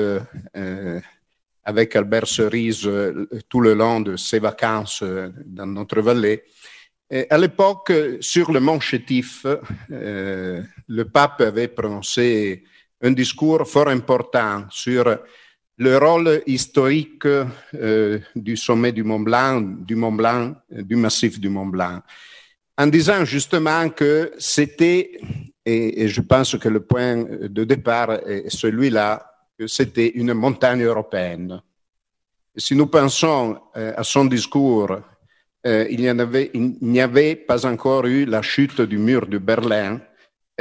avec 1.65 1.95
Albert 1.95 2.27
Cerise 2.27 2.85
euh, 2.85 3.27
tout 3.49 3.59
le 3.59 3.73
long 3.73 3.99
de 3.99 4.15
ses 4.15 4.39
vacances 4.39 5.03
dans 5.45 5.65
notre 5.65 6.01
vallée. 6.01 6.43
À 7.29 7.37
l'époque, 7.37 7.91
sur 8.19 8.51
le 8.51 8.59
mont 8.59 8.79
Chétif, 8.79 9.45
le 9.89 11.03
pape 11.03 11.41
avait 11.41 11.67
prononcé 11.67 12.63
un 12.99 13.11
discours 13.11 13.67
fort 13.67 13.89
important 13.89 14.65
sur 14.71 15.15
le 15.77 15.97
rôle 15.97 16.41
historique 16.47 17.25
euh, 17.25 18.19
du 18.35 18.55
sommet 18.55 18.91
du 18.91 19.03
Mont 19.03 19.19
Blanc, 19.19 19.61
du 19.61 19.95
Mont 19.95 20.11
Blanc, 20.11 20.55
du 20.71 20.95
massif 20.95 21.39
du 21.39 21.49
Mont 21.49 21.65
Blanc, 21.65 22.01
en 22.77 22.87
disant 22.87 23.25
justement 23.25 23.89
que 23.89 24.31
c'était 24.37 25.19
et, 25.67 26.07
je 26.07 26.21
pense 26.21 26.57
que 26.57 26.69
le 26.69 26.81
point 26.81 27.25
de 27.41 27.63
départ 27.63 28.11
est 28.27 28.49
celui-là, 28.49 29.34
que 29.57 29.67
c'était 29.67 30.09
une 30.15 30.33
montagne 30.33 30.83
européenne. 30.83 31.61
Si 32.57 32.75
nous 32.75 32.87
pensons 32.87 33.59
euh, 33.75 33.93
à 33.95 34.03
son 34.03 34.25
discours, 34.25 34.97
euh, 35.65 35.87
il 35.89 36.01
n'y 36.81 37.01
avait, 37.01 37.35
pas 37.35 37.65
encore 37.65 38.05
eu 38.05 38.25
la 38.25 38.41
chute 38.41 38.81
du 38.81 38.97
mur 38.97 39.27
de 39.27 39.37
Berlin. 39.37 39.99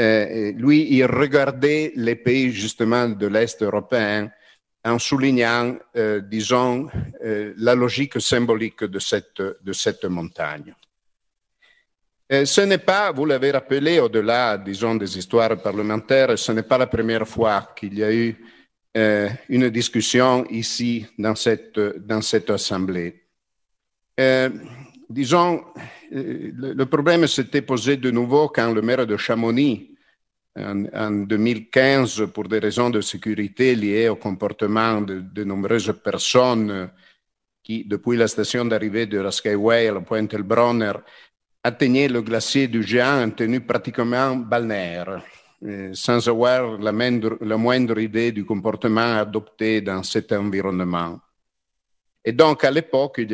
Euh, 0.01 0.53
lui, 0.53 0.89
il 0.91 1.05
regardait 1.05 1.93
les 1.95 2.17
pays 2.17 2.51
justement 2.51 3.09
de 3.09 3.27
l'Est 3.27 3.63
européen 3.63 4.31
en 4.87 4.99
soulignant, 4.99 5.79
disons, 6.25 6.89
la 7.23 7.75
logique 7.75 8.21
symbolique 8.21 8.85
de 8.85 8.99
cette, 8.99 10.05
montagne. 10.05 10.75
Ce 12.31 12.61
n'est 12.61 12.85
pas, 12.85 13.11
vous 13.11 13.25
l'avez 13.25 13.51
rappelé, 13.51 13.99
au-delà, 13.99 14.59
disons, 14.59 14.97
des 14.97 15.17
histoires 15.17 15.57
parlementaires, 15.63 16.39
ce 16.39 16.53
n'est 16.53 16.65
pas 16.65 16.77
la 16.77 16.87
première 16.87 17.27
fois 17.27 17.73
qu'il 17.75 17.99
y 17.99 18.05
a 18.05 18.13
eu 18.13 18.37
euh, 18.97 19.29
une 19.49 19.71
discussion 19.71 20.47
ici 20.51 21.05
dans 21.19 21.35
cette, 21.35 21.81
dans 22.07 22.23
cette 22.23 22.49
assemblée. 22.51 23.25
Euh, 24.21 24.51
disons, 25.11 25.65
euh, 26.13 26.53
le, 26.55 26.87
problème 26.87 27.27
s'était 27.27 27.63
posé 27.63 27.97
de 27.97 28.13
nouveau 28.13 28.49
quand 28.49 28.73
le 28.73 28.83
maire 28.83 29.05
de 29.05 29.17
Chamonix, 29.17 29.91
en, 30.57 30.85
en, 30.95 31.11
2015, 31.11 32.29
pour 32.33 32.47
des 32.47 32.61
raisons 32.61 32.89
de 32.91 33.01
sécurité 33.01 33.75
liées 33.75 34.09
au 34.09 34.15
comportement 34.15 35.01
de, 35.01 35.43
nombreuses 35.43 35.93
personnes 36.05 36.89
qui, 37.65 37.85
depuis 37.85 38.17
la 38.17 38.29
station 38.29 38.65
d'arrivée 38.65 39.07
de 39.07 39.19
la 39.19 39.33
Skyway 39.33 39.89
à 39.89 39.95
la 39.95 40.03
pointe 40.03 40.33
Elbronner, 40.35 40.93
atteignait 41.65 42.07
le 42.07 42.23
glacier 42.23 42.69
du 42.69 42.85
géant 42.85 43.25
en 43.25 43.31
tenue 43.31 43.63
pratiquement 43.63 44.37
balnéaire, 44.37 45.21
sans 45.93 46.29
avoir 46.29 46.79
la 46.79 46.93
moindre, 46.93 47.99
idée 47.99 48.33
du 48.33 48.45
comportement 48.45 49.19
adopté 49.19 49.81
dans 49.81 50.03
cet 50.03 50.33
environnement. 50.33 51.21
Et 52.25 52.33
donc, 52.33 52.65
à 52.65 52.71
l'époque, 52.71 53.17
il, 53.19 53.31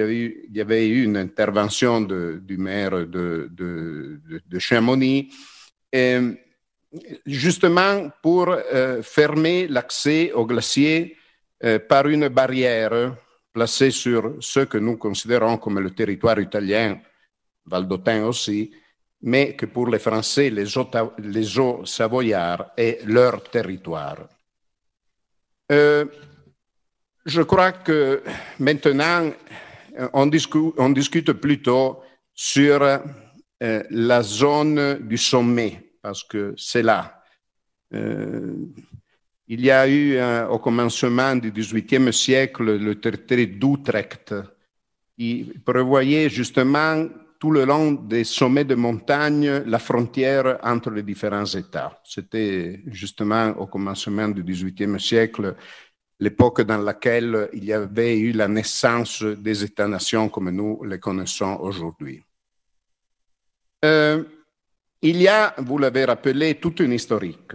y 0.53 0.61
avait 0.61 0.89
eu 0.89 1.05
une 1.05 1.17
intervention 1.17 2.01
du 2.01 2.57
maire 2.57 3.07
de, 3.07 4.21
Chamonix, 4.59 5.29
justement 7.27 8.11
pour 8.23 8.49
euh, 8.49 9.03
fermer 9.03 9.69
l'accès 9.69 10.33
au 10.33 10.45
glacier 10.45 11.17
euh, 11.65 11.79
par 11.79 12.09
une 12.09 12.29
barrière 12.29 13.17
placée 13.53 13.91
sur 13.91 14.37
ce 14.41 14.61
que 14.61 14.79
nous 14.79 14.97
considérons 14.97 15.59
comme 15.59 15.79
le 15.81 15.91
territoire 15.91 16.41
italien 16.41 17.01
Valdôtain 17.67 18.25
aussi, 18.25 18.71
mais 19.23 19.55
que 19.55 19.67
pour 19.67 19.89
les 19.89 19.99
Français, 19.99 20.50
les 20.50 21.59
eaux, 21.59 21.85
savoyards 21.85 22.73
est 22.77 23.05
leur 23.05 23.43
territoire. 23.50 24.29
Euh, 25.71 26.05
je 27.25 27.43
crois 27.43 27.73
que 27.73 28.23
maintenant, 28.59 29.31
on, 30.15 30.27
discu 30.27 30.73
on 30.79 30.91
discute 30.91 31.33
plutôt 31.33 32.03
sur 32.35 32.83
euh, 32.83 33.83
la 33.91 34.23
zone 34.23 34.99
du 35.07 35.19
sommet, 35.19 35.93
parce 36.00 36.25
que 36.25 36.55
c'est 36.57 36.83
là. 36.83 37.23
Euh, 37.93 38.55
il 39.49 39.61
y 39.61 39.71
a 39.71 39.87
eu 39.89 40.17
au 40.49 40.61
commencement 40.61 41.35
du 41.35 41.50
XVIIIe 41.50 42.12
siècle 42.12 42.77
le 42.77 43.00
traité 43.00 43.47
d'Utrecht 43.47 44.33
qui 45.19 45.53
prévoyait 45.65 46.31
justement 46.31 47.05
tout 47.40 47.50
le 47.50 47.64
long 47.64 47.92
des 47.92 48.25
sommets 48.25 48.66
de 48.66 48.75
montagne 48.75 49.62
la 49.64 49.78
frontière 49.78 50.59
entre 50.62 50.90
les 50.90 51.02
différents 51.02 51.47
États. 51.47 51.99
C'était 52.04 52.82
justement 52.87 53.49
au 53.56 53.66
commencement 53.66 54.28
du 54.28 54.44
XVIIIe 54.44 55.00
siècle 55.00 55.56
l'époque 56.20 56.61
dans 56.61 56.82
laquelle 56.82 57.49
il 57.54 57.64
y 57.64 57.73
avait 57.73 58.18
eu 58.18 58.32
la 58.32 58.47
naissance 58.47 59.23
des 59.23 59.64
États-nations 59.64 60.28
comme 60.28 60.50
nous 60.50 60.85
les 60.85 61.00
connaissons 61.00 61.56
aujourd'hui. 61.61 62.23
Euh, 63.87 64.23
il 65.00 65.23
y 65.23 65.28
a, 65.28 65.54
vous 65.56 65.78
l'avez 65.78 66.04
rappelé, 66.04 66.56
toute 66.56 66.80
une 66.80 66.92
historique 66.92 67.54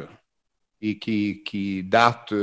qui, 0.81 1.43
qui 1.45 1.83
date, 1.83 2.33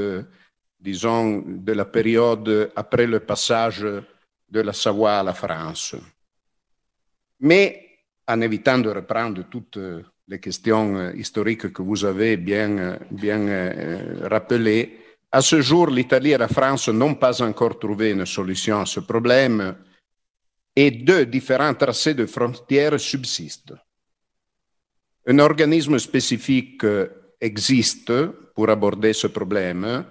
disons, 0.78 1.42
de 1.44 1.72
la 1.72 1.86
période 1.86 2.70
après 2.76 3.08
le 3.08 3.18
passage 3.18 3.80
de 3.80 4.60
la 4.60 4.72
Savoie 4.72 5.18
à 5.18 5.22
la 5.24 5.34
France. 5.34 5.96
Mais 7.42 7.98
en 8.26 8.40
évitant 8.40 8.78
de 8.78 8.90
reprendre 8.90 9.44
toutes 9.50 9.78
les 10.28 10.40
questions 10.40 11.12
historiques 11.12 11.72
que 11.72 11.82
vous 11.82 12.04
avez 12.04 12.36
bien, 12.36 12.98
bien 13.10 13.40
euh, 13.40 14.28
rappelées, 14.28 14.98
à 15.30 15.40
ce 15.40 15.60
jour, 15.60 15.88
l'Italie 15.88 16.32
et 16.32 16.38
la 16.38 16.48
France 16.48 16.88
n'ont 16.88 17.14
pas 17.14 17.42
encore 17.42 17.78
trouvé 17.78 18.10
une 18.10 18.26
solution 18.26 18.80
à 18.80 18.86
ce 18.86 19.00
problème 19.00 19.76
et 20.76 20.90
deux 20.90 21.26
différents 21.26 21.74
tracés 21.74 22.14
de 22.14 22.26
frontières 22.26 23.00
subsistent. 23.00 23.74
Un 25.26 25.38
organisme 25.38 25.98
spécifique 25.98 26.84
existe 27.40 28.12
pour 28.54 28.68
aborder 28.70 29.12
ce 29.12 29.26
problème, 29.28 30.04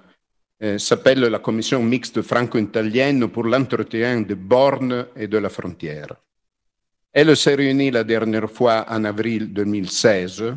euh, 0.63 0.77
s'appelle 0.77 1.21
la 1.21 1.39
Commission 1.39 1.81
mixte 1.83 2.21
franco-italienne 2.21 3.27
pour 3.29 3.43
l'entretien 3.45 4.21
des 4.21 4.35
bornes 4.35 5.07
et 5.15 5.27
de 5.27 5.37
la 5.37 5.49
frontière. 5.49 6.15
Elle 7.13 7.35
s'est 7.35 7.55
réunie 7.55 7.91
la 7.91 8.05
dernière 8.05 8.49
fois 8.49 8.85
en 8.87 9.03
avril 9.03 9.51
2016. 9.51 10.55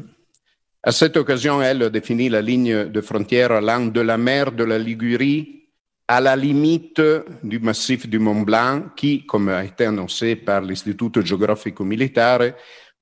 À 0.85 0.93
cette 0.93 1.17
occasion, 1.17 1.61
elle 1.61 1.83
a 1.83 1.91
défini 1.91 2.29
la 2.29 2.41
ligne 2.41 2.85
de 2.85 3.01
frontière 3.01 3.51
allant 3.51 3.87
de 3.87 4.01
la 4.01 4.17
mer 4.17 4.53
de 4.53 4.63
la 4.63 4.79
Ligurie 4.79 5.65
à 6.07 6.21
la 6.21 6.37
limite 6.37 7.03
du 7.43 7.59
massif 7.59 8.09
du 8.09 8.21
Mont 8.21 8.43
Blanc, 8.43 8.85
qui, 8.95 9.27
comme 9.27 9.49
a 9.49 9.65
été 9.65 9.87
annoncé 9.87 10.37
par 10.37 10.61
l'Istituto 10.61 11.23
Geografico 11.23 11.85
Militare, 11.85 12.53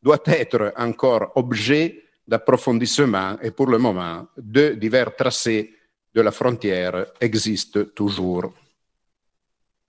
doit 0.03 0.23
être 0.25 0.73
encore 0.79 1.33
objet 1.35 2.05
d'approfondissement 2.27 3.37
et 3.43 3.51
pour 3.51 3.67
le 3.67 3.77
moment, 3.77 4.29
deux 4.39 4.77
divers 4.77 5.15
tracés 5.15 5.75
de 6.15 6.23
la 6.23 6.31
frontière 6.31 7.05
existent 7.21 7.85
toujours. 7.95 8.55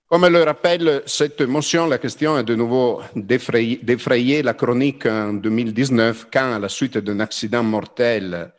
Comme 0.08 0.28
le 0.28 0.44
rappelle 0.44 1.02
cette 1.06 1.42
motion, 1.42 1.88
la 1.88 1.98
question 1.98 2.38
est 2.38 2.44
de 2.44 2.56
nouveau 2.56 3.02
d'effrayer 3.16 4.44
la 4.44 4.54
chronique 4.54 5.06
en 5.06 5.34
2019 5.34 6.28
quand, 6.32 6.54
à 6.54 6.60
la 6.60 6.70
suite 6.70 6.98
d'un 7.00 7.20
accident 7.20 7.64
mortel, 7.64 8.54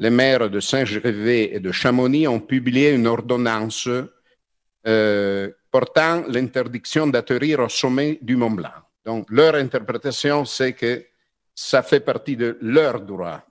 les 0.00 0.10
maires 0.10 0.50
de 0.50 0.60
Saint-Gervais 0.60 1.54
et 1.54 1.60
de 1.60 1.72
Chamonix 1.72 2.26
ont 2.26 2.40
publié 2.40 2.90
une 2.90 3.06
ordonnance 3.06 3.88
euh, 4.86 5.50
portant 5.70 6.24
l'interdiction 6.28 7.06
d'atterrir 7.06 7.60
au 7.60 7.68
sommet 7.68 8.18
du 8.22 8.36
Mont 8.36 8.50
Blanc. 8.50 8.72
Donc, 9.04 9.26
leur 9.30 9.54
interprétation, 9.54 10.44
c'est 10.44 10.72
que 10.72 11.04
ça 11.54 11.82
fait 11.82 12.00
partie 12.00 12.36
de 12.36 12.58
leur 12.60 13.00
droit. 13.00 13.42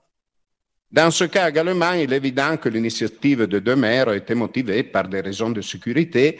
Dans 0.89 1.11
ce 1.11 1.25
cas 1.25 1.49
également, 1.49 1.91
il 1.93 2.11
est 2.13 2.17
évident 2.17 2.55
que 2.57 2.69
l'initiative 2.69 3.43
de 3.43 3.59
deux 3.59 3.75
maires 3.75 4.07
a 4.09 4.15
été 4.15 4.33
motivée 4.33 4.83
par 4.83 5.07
des 5.07 5.19
raisons 5.19 5.49
de 5.49 5.61
sécurité 5.61 6.39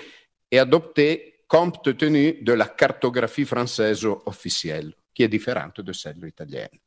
et 0.51 0.59
adopté 0.59 1.43
compte 1.47 1.97
tenu 1.97 2.41
de 2.41 2.53
la 2.53 2.67
cartographie 2.67 3.45
française 3.45 4.05
officielle, 4.25 4.93
qui 5.13 5.23
est 5.23 5.27
différente 5.27 5.81
de 5.81 5.93
celle 5.93 6.23
italienne. 6.25 6.79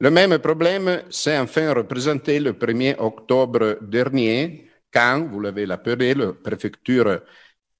Le 0.00 0.10
même 0.10 0.38
problème 0.38 1.04
s'est 1.10 1.38
enfin 1.38 1.72
représenté 1.72 2.40
le 2.40 2.52
1er 2.52 2.96
octobre 2.98 3.78
dernier, 3.80 4.70
quand, 4.92 5.26
vous 5.28 5.40
l'avez 5.40 5.70
appelé, 5.70 6.14
la 6.14 6.32
préfecture 6.32 7.22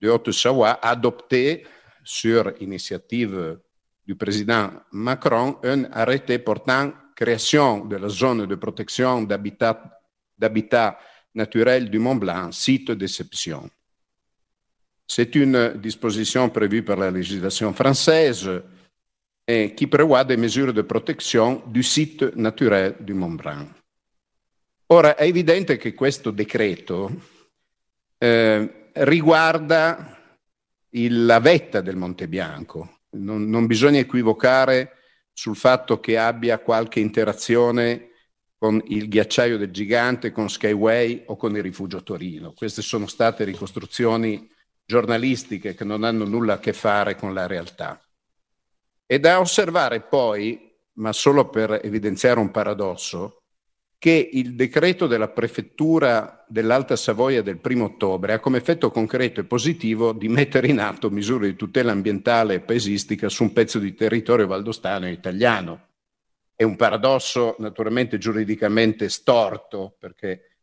de 0.01 0.09
Haute-Savoie 0.09 0.71
a 0.71 0.91
adopté, 0.91 1.65
sur 2.03 2.53
initiative 2.61 3.59
du 4.07 4.15
président 4.15 4.71
Macron, 4.93 5.59
un 5.63 5.85
arrêté 5.93 6.39
portant 6.39 6.93
création 7.17 7.87
de 7.87 7.97
la 7.97 8.09
zone 8.09 8.47
de 8.47 8.55
protection 8.57 9.23
d'habitat 9.23 10.99
naturel 11.35 11.89
du 11.89 11.99
Mont 11.99 12.17
Blanc, 12.17 12.53
site 12.53 12.91
d'exception. 12.91 13.71
C'est 15.07 15.35
une 15.35 15.75
disposition 15.77 16.49
prévue 16.49 16.83
par 16.83 16.97
la 16.97 17.11
législation 17.11 17.73
française 17.73 18.63
et 19.47 19.75
qui 19.75 19.87
prévoit 19.87 20.25
des 20.25 20.37
mesures 20.37 20.73
de 20.73 20.83
protection 20.83 21.63
du 21.67 21.83
site 21.83 22.35
naturel 22.37 22.97
du 23.01 23.13
Mont 23.13 23.37
Blanc. 23.37 23.69
Ora, 24.87 25.17
è 25.17 25.25
evidente 25.25 25.77
che 25.77 25.95
questo 25.95 26.31
decreto 26.31 27.11
eh, 28.19 28.91
riguarda 28.93 30.19
il, 30.91 31.27
la 31.27 31.41
vetta 31.41 31.81
del 31.81 31.97
Monte 31.97 32.29
Bianco. 32.29 33.01
Non, 33.11 33.49
non 33.49 33.67
bisogna 33.67 33.99
equivocare 33.99 34.93
sul 35.33 35.57
fatto 35.57 36.01
che 36.01 36.17
abbia 36.17 36.59
qualche 36.59 37.01
interazione 37.01 38.11
con 38.57 38.81
il 38.87 39.09
ghiacciaio 39.09 39.59
del 39.59 39.71
gigante, 39.71 40.33
con 40.33 40.49
Skyway 40.49 41.25
o 41.27 41.37
con 41.37 41.55
il 41.57 41.63
rifugio 41.63 42.03
Torino. 42.03 42.53
Queste 42.53 42.81
sono 42.81 43.07
state 43.07 43.45
ricostruzioni 43.45 44.51
giornalistiche 44.85 45.75
che 45.75 45.85
non 45.85 46.05
hanno 46.05 46.25
nulla 46.25 46.55
a 46.55 46.59
che 46.59 46.73
fare 46.73 47.17
con 47.17 47.33
la 47.33 47.47
realtà. 47.47 48.01
È 49.07 49.19
da 49.19 49.41
osservare 49.41 50.01
poi, 50.01 50.73
ma 50.95 51.13
solo 51.13 51.49
per 51.49 51.81
evidenziare 51.83 52.41
un 52.41 52.51
paradosso, 52.51 53.43
che 53.99 54.29
il 54.33 54.55
decreto 54.55 55.07
della 55.07 55.29
prefettura 55.29 56.45
dell'Alta 56.47 56.95
Savoia 56.95 57.43
del 57.43 57.59
primo 57.59 57.87
ottobre 57.87 58.35
ha 58.35 58.39
come 58.39 58.59
effetto 58.59 58.91
concreto 58.91 59.41
e 59.41 59.45
positivo 59.45 60.13
di 60.13 60.29
mettere 60.29 60.69
in 60.69 60.79
atto 60.79 61.09
misure 61.09 61.47
di 61.47 61.57
tutela 61.57 61.93
ambientale 61.93 62.55
e 62.55 62.61
paesistica 62.61 63.31
su 63.31 63.45
un 63.45 63.55
pezzo 63.55 63.79
di 63.79 63.95
territorio 63.95 64.47
valdostano 64.47 65.09
italiano. 65.09 65.89
È 66.55 66.63
un 66.65 66.77
paradosso 66.77 67.57
naturalmente 67.61 68.19
giuridicamente 68.19 69.09
storto 69.09 69.97
perché 69.99 70.54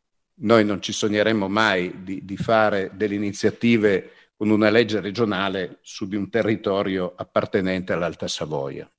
noi 0.42 0.66
non 0.66 0.82
ci 0.82 0.92
sogneremmo 0.92 1.48
mai 1.48 2.04
di, 2.04 2.24
di 2.24 2.38
fare 2.38 2.92
delle 2.94 3.16
iniziative 3.16 4.12
con 4.36 4.50
una 4.50 4.70
legge 4.70 5.00
regionale 5.00 5.78
su 5.82 6.08
di 6.08 6.16
un 6.16 6.30
territorio 6.30 7.14
appartenente 7.16 7.94
all'Alta 7.94 8.28
Savoia. 8.28 8.90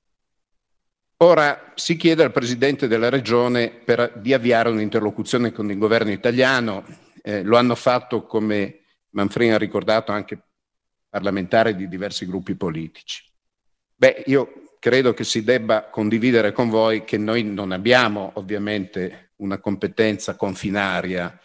Ora 1.17 1.71
si 1.75 1.95
chiede 1.95 2.23
al 2.23 2.31
Presidente 2.31 2.87
della 2.87 3.09
Regione 3.09 3.69
per, 3.69 4.13
di 4.17 4.33
avviare 4.33 4.69
un'interlocuzione 4.69 5.51
con 5.51 5.69
il 5.69 5.77
governo 5.77 6.11
italiano, 6.11 6.83
eh, 7.21 7.43
lo 7.43 7.57
hanno 7.57 7.75
fatto, 7.75 8.25
come 8.25 8.81
Manfrini 9.11 9.53
ha 9.53 9.57
ricordato, 9.57 10.11
anche 10.11 10.39
parlamentari 11.09 11.75
di 11.75 11.87
diversi 11.87 12.25
gruppi 12.25 12.55
politici. 12.55 13.23
Beh, 13.95 14.23
io 14.25 14.75
credo 14.79 15.13
che 15.13 15.23
si 15.23 15.43
debba 15.43 15.89
condividere 15.89 16.51
con 16.51 16.69
voi 16.69 17.05
che 17.05 17.17
noi 17.17 17.43
non 17.43 17.71
abbiamo 17.71 18.31
ovviamente 18.35 19.22
una 19.37 19.59
competenza 19.59 20.35
confinaria 20.35 21.39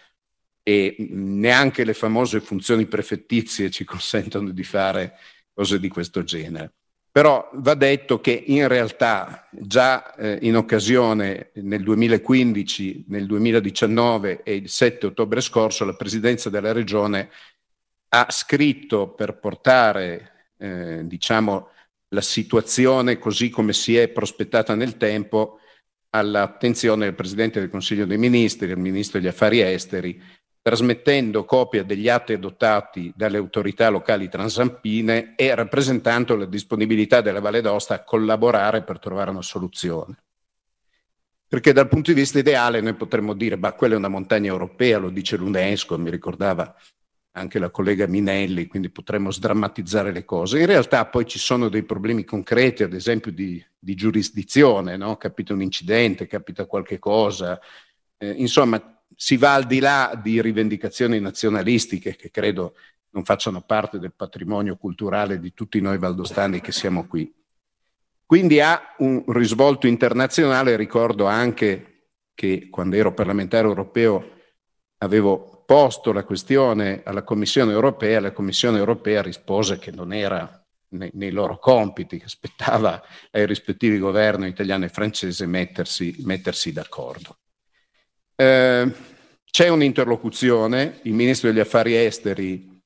e 0.62 0.96
neanche 0.98 1.84
le 1.84 1.94
famose 1.94 2.40
funzioni 2.40 2.86
prefettizie 2.86 3.70
ci 3.70 3.84
consentono 3.84 4.50
di 4.50 4.64
fare 4.64 5.14
cose 5.54 5.80
di 5.80 5.88
questo 5.88 6.22
genere. 6.22 6.74
Però 7.10 7.48
va 7.54 7.74
detto 7.74 8.20
che 8.20 8.44
in 8.46 8.68
realtà 8.68 9.48
già 9.50 10.14
eh, 10.14 10.38
in 10.42 10.56
occasione 10.56 11.50
nel 11.54 11.82
2015, 11.82 13.06
nel 13.08 13.26
2019 13.26 14.42
e 14.42 14.54
il 14.54 14.68
7 14.68 15.06
ottobre 15.06 15.40
scorso 15.40 15.84
la 15.84 15.96
Presidenza 15.96 16.50
della 16.50 16.72
Regione 16.72 17.30
ha 18.10 18.26
scritto 18.30 19.14
per 19.14 19.38
portare 19.38 20.52
eh, 20.58 21.00
diciamo, 21.06 21.70
la 22.08 22.20
situazione 22.20 23.18
così 23.18 23.50
come 23.50 23.72
si 23.72 23.96
è 23.96 24.08
prospettata 24.08 24.74
nel 24.74 24.96
tempo 24.96 25.57
all'attenzione 26.10 27.04
del 27.04 27.14
Presidente 27.14 27.60
del 27.60 27.70
Consiglio 27.70 28.06
dei 28.06 28.18
Ministri, 28.18 28.66
del 28.66 28.78
Ministro 28.78 29.18
degli 29.18 29.28
Affari 29.28 29.60
Esteri, 29.60 30.20
trasmettendo 30.60 31.44
copia 31.44 31.82
degli 31.82 32.08
atti 32.08 32.34
adottati 32.34 33.12
dalle 33.16 33.38
autorità 33.38 33.88
locali 33.88 34.28
transampine 34.28 35.34
e 35.36 35.54
rappresentando 35.54 36.36
la 36.36 36.44
disponibilità 36.44 37.20
della 37.20 37.40
Valle 37.40 37.62
d'Osta 37.62 37.94
a 37.94 38.04
collaborare 38.04 38.82
per 38.82 38.98
trovare 38.98 39.30
una 39.30 39.42
soluzione. 39.42 40.16
Perché 41.48 41.72
dal 41.72 41.88
punto 41.88 42.12
di 42.12 42.20
vista 42.20 42.38
ideale 42.38 42.82
noi 42.82 42.92
potremmo 42.92 43.32
dire, 43.32 43.56
ma 43.56 43.72
quella 43.72 43.94
è 43.94 43.96
una 43.96 44.08
montagna 44.08 44.50
europea, 44.50 44.98
lo 44.98 45.08
dice 45.08 45.38
l'UNESCO, 45.38 45.98
mi 45.98 46.10
ricordava 46.10 46.74
anche 47.32 47.58
la 47.58 47.70
collega 47.70 48.06
Minelli, 48.06 48.66
quindi 48.66 48.90
potremmo 48.90 49.30
sdrammatizzare 49.30 50.12
le 50.12 50.24
cose. 50.24 50.58
In 50.58 50.66
realtà 50.66 51.06
poi 51.06 51.26
ci 51.26 51.38
sono 51.38 51.68
dei 51.68 51.84
problemi 51.84 52.24
concreti, 52.24 52.82
ad 52.82 52.92
esempio 52.92 53.30
di, 53.32 53.64
di 53.78 53.94
giurisdizione, 53.94 54.96
no? 54.96 55.16
capita 55.16 55.52
un 55.52 55.62
incidente, 55.62 56.26
capita 56.26 56.66
qualche 56.66 56.98
cosa, 56.98 57.60
eh, 58.16 58.30
insomma 58.30 59.00
si 59.14 59.36
va 59.36 59.54
al 59.54 59.66
di 59.66 59.78
là 59.78 60.18
di 60.20 60.40
rivendicazioni 60.40 61.18
nazionalistiche 61.20 62.16
che 62.16 62.30
credo 62.30 62.74
non 63.10 63.24
facciano 63.24 63.62
parte 63.62 63.98
del 63.98 64.12
patrimonio 64.14 64.76
culturale 64.76 65.40
di 65.40 65.54
tutti 65.54 65.80
noi 65.80 65.98
valdostani 65.98 66.60
che 66.60 66.72
siamo 66.72 67.06
qui. 67.06 67.32
Quindi 68.26 68.60
ha 68.60 68.94
un 68.98 69.24
risvolto 69.28 69.86
internazionale, 69.86 70.76
ricordo 70.76 71.24
anche 71.24 72.10
che 72.34 72.68
quando 72.70 72.96
ero 72.96 73.14
parlamentare 73.14 73.66
europeo 73.66 74.36
avevo 74.98 75.57
posto 75.68 76.12
la 76.12 76.24
questione 76.24 77.02
alla 77.04 77.22
Commissione 77.22 77.72
europea, 77.72 78.20
la 78.20 78.32
Commissione 78.32 78.78
europea 78.78 79.20
rispose 79.20 79.78
che 79.78 79.90
non 79.90 80.14
era 80.14 80.64
nei, 80.92 81.10
nei 81.12 81.30
loro 81.30 81.58
compiti, 81.58 82.16
che 82.16 82.24
aspettava 82.24 83.02
ai 83.32 83.44
rispettivi 83.44 83.98
governi 83.98 84.48
italiano 84.48 84.86
e 84.86 84.88
francese 84.88 85.44
mettersi, 85.44 86.16
mettersi 86.20 86.72
d'accordo. 86.72 87.36
Eh, 88.34 88.90
c'è 89.44 89.68
un'interlocuzione, 89.68 91.00
il 91.02 91.12
ministro 91.12 91.50
degli 91.50 91.60
affari 91.60 91.96
esteri 91.96 92.80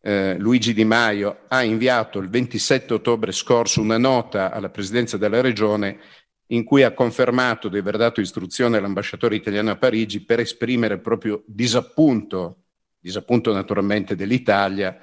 eh, 0.00 0.34
Luigi 0.36 0.74
Di 0.74 0.84
Maio 0.84 1.42
ha 1.46 1.62
inviato 1.62 2.18
il 2.18 2.28
27 2.28 2.94
ottobre 2.94 3.30
scorso 3.30 3.80
una 3.80 3.98
nota 3.98 4.50
alla 4.50 4.70
Presidenza 4.70 5.16
della 5.16 5.40
Regione 5.40 6.00
in 6.48 6.64
cui 6.64 6.82
ha 6.82 6.92
confermato 6.92 7.68
di 7.68 7.78
aver 7.78 7.96
dato 7.96 8.20
istruzione 8.20 8.76
all'ambasciatore 8.76 9.34
italiano 9.34 9.70
a 9.70 9.76
Parigi 9.76 10.24
per 10.24 10.40
esprimere 10.40 10.98
proprio 10.98 11.42
disappunto, 11.46 12.64
disappunto 12.98 13.52
naturalmente 13.52 14.14
dell'Italia, 14.14 14.98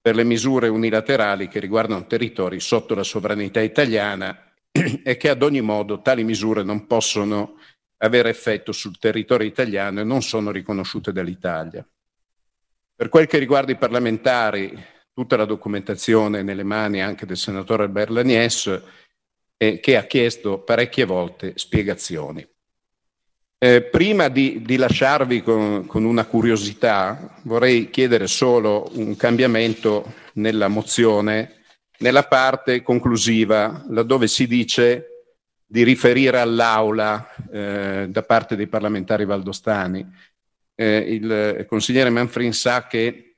per 0.00 0.14
le 0.14 0.24
misure 0.24 0.68
unilaterali 0.68 1.48
che 1.48 1.58
riguardano 1.58 2.06
territori 2.06 2.60
sotto 2.60 2.94
la 2.94 3.02
sovranità 3.02 3.60
italiana 3.60 4.52
e 5.02 5.16
che 5.16 5.28
ad 5.28 5.42
ogni 5.42 5.60
modo 5.60 6.00
tali 6.00 6.22
misure 6.22 6.62
non 6.62 6.86
possono 6.86 7.58
avere 7.98 8.28
effetto 8.28 8.70
sul 8.70 8.98
territorio 8.98 9.46
italiano 9.48 10.00
e 10.00 10.04
non 10.04 10.22
sono 10.22 10.52
riconosciute 10.52 11.12
dall'Italia. 11.12 11.84
Per 12.94 13.08
quel 13.08 13.26
che 13.26 13.38
riguarda 13.38 13.72
i 13.72 13.76
parlamentari, 13.76 14.80
tutta 15.12 15.36
la 15.36 15.44
documentazione 15.44 16.42
nelle 16.42 16.62
mani 16.62 17.02
anche 17.02 17.26
del 17.26 17.36
senatore 17.36 17.88
Berlanies, 17.88 18.82
eh, 19.56 19.80
che 19.80 19.96
ha 19.96 20.04
chiesto 20.04 20.60
parecchie 20.60 21.04
volte 21.04 21.52
spiegazioni. 21.56 22.46
Eh, 23.58 23.82
prima 23.82 24.28
di, 24.28 24.60
di 24.62 24.76
lasciarvi 24.76 25.42
con, 25.42 25.86
con, 25.86 26.04
una 26.04 26.26
curiosità, 26.26 27.40
vorrei 27.44 27.88
chiedere 27.88 28.26
solo 28.26 28.90
un 28.94 29.16
cambiamento 29.16 30.12
nella 30.34 30.68
mozione, 30.68 31.62
nella 31.98 32.24
parte 32.24 32.82
conclusiva, 32.82 33.82
laddove 33.88 34.26
si 34.26 34.46
dice 34.46 35.06
di 35.64 35.82
riferire 35.82 36.38
all'Aula 36.38 37.34
eh, 37.50 38.06
da 38.10 38.22
parte 38.22 38.56
dei 38.56 38.66
parlamentari 38.66 39.24
valdostani. 39.24 40.06
Eh, 40.74 40.98
il 40.98 41.64
consigliere 41.66 42.10
Manfrin 42.10 42.52
sa 42.52 42.86
che 42.86 43.36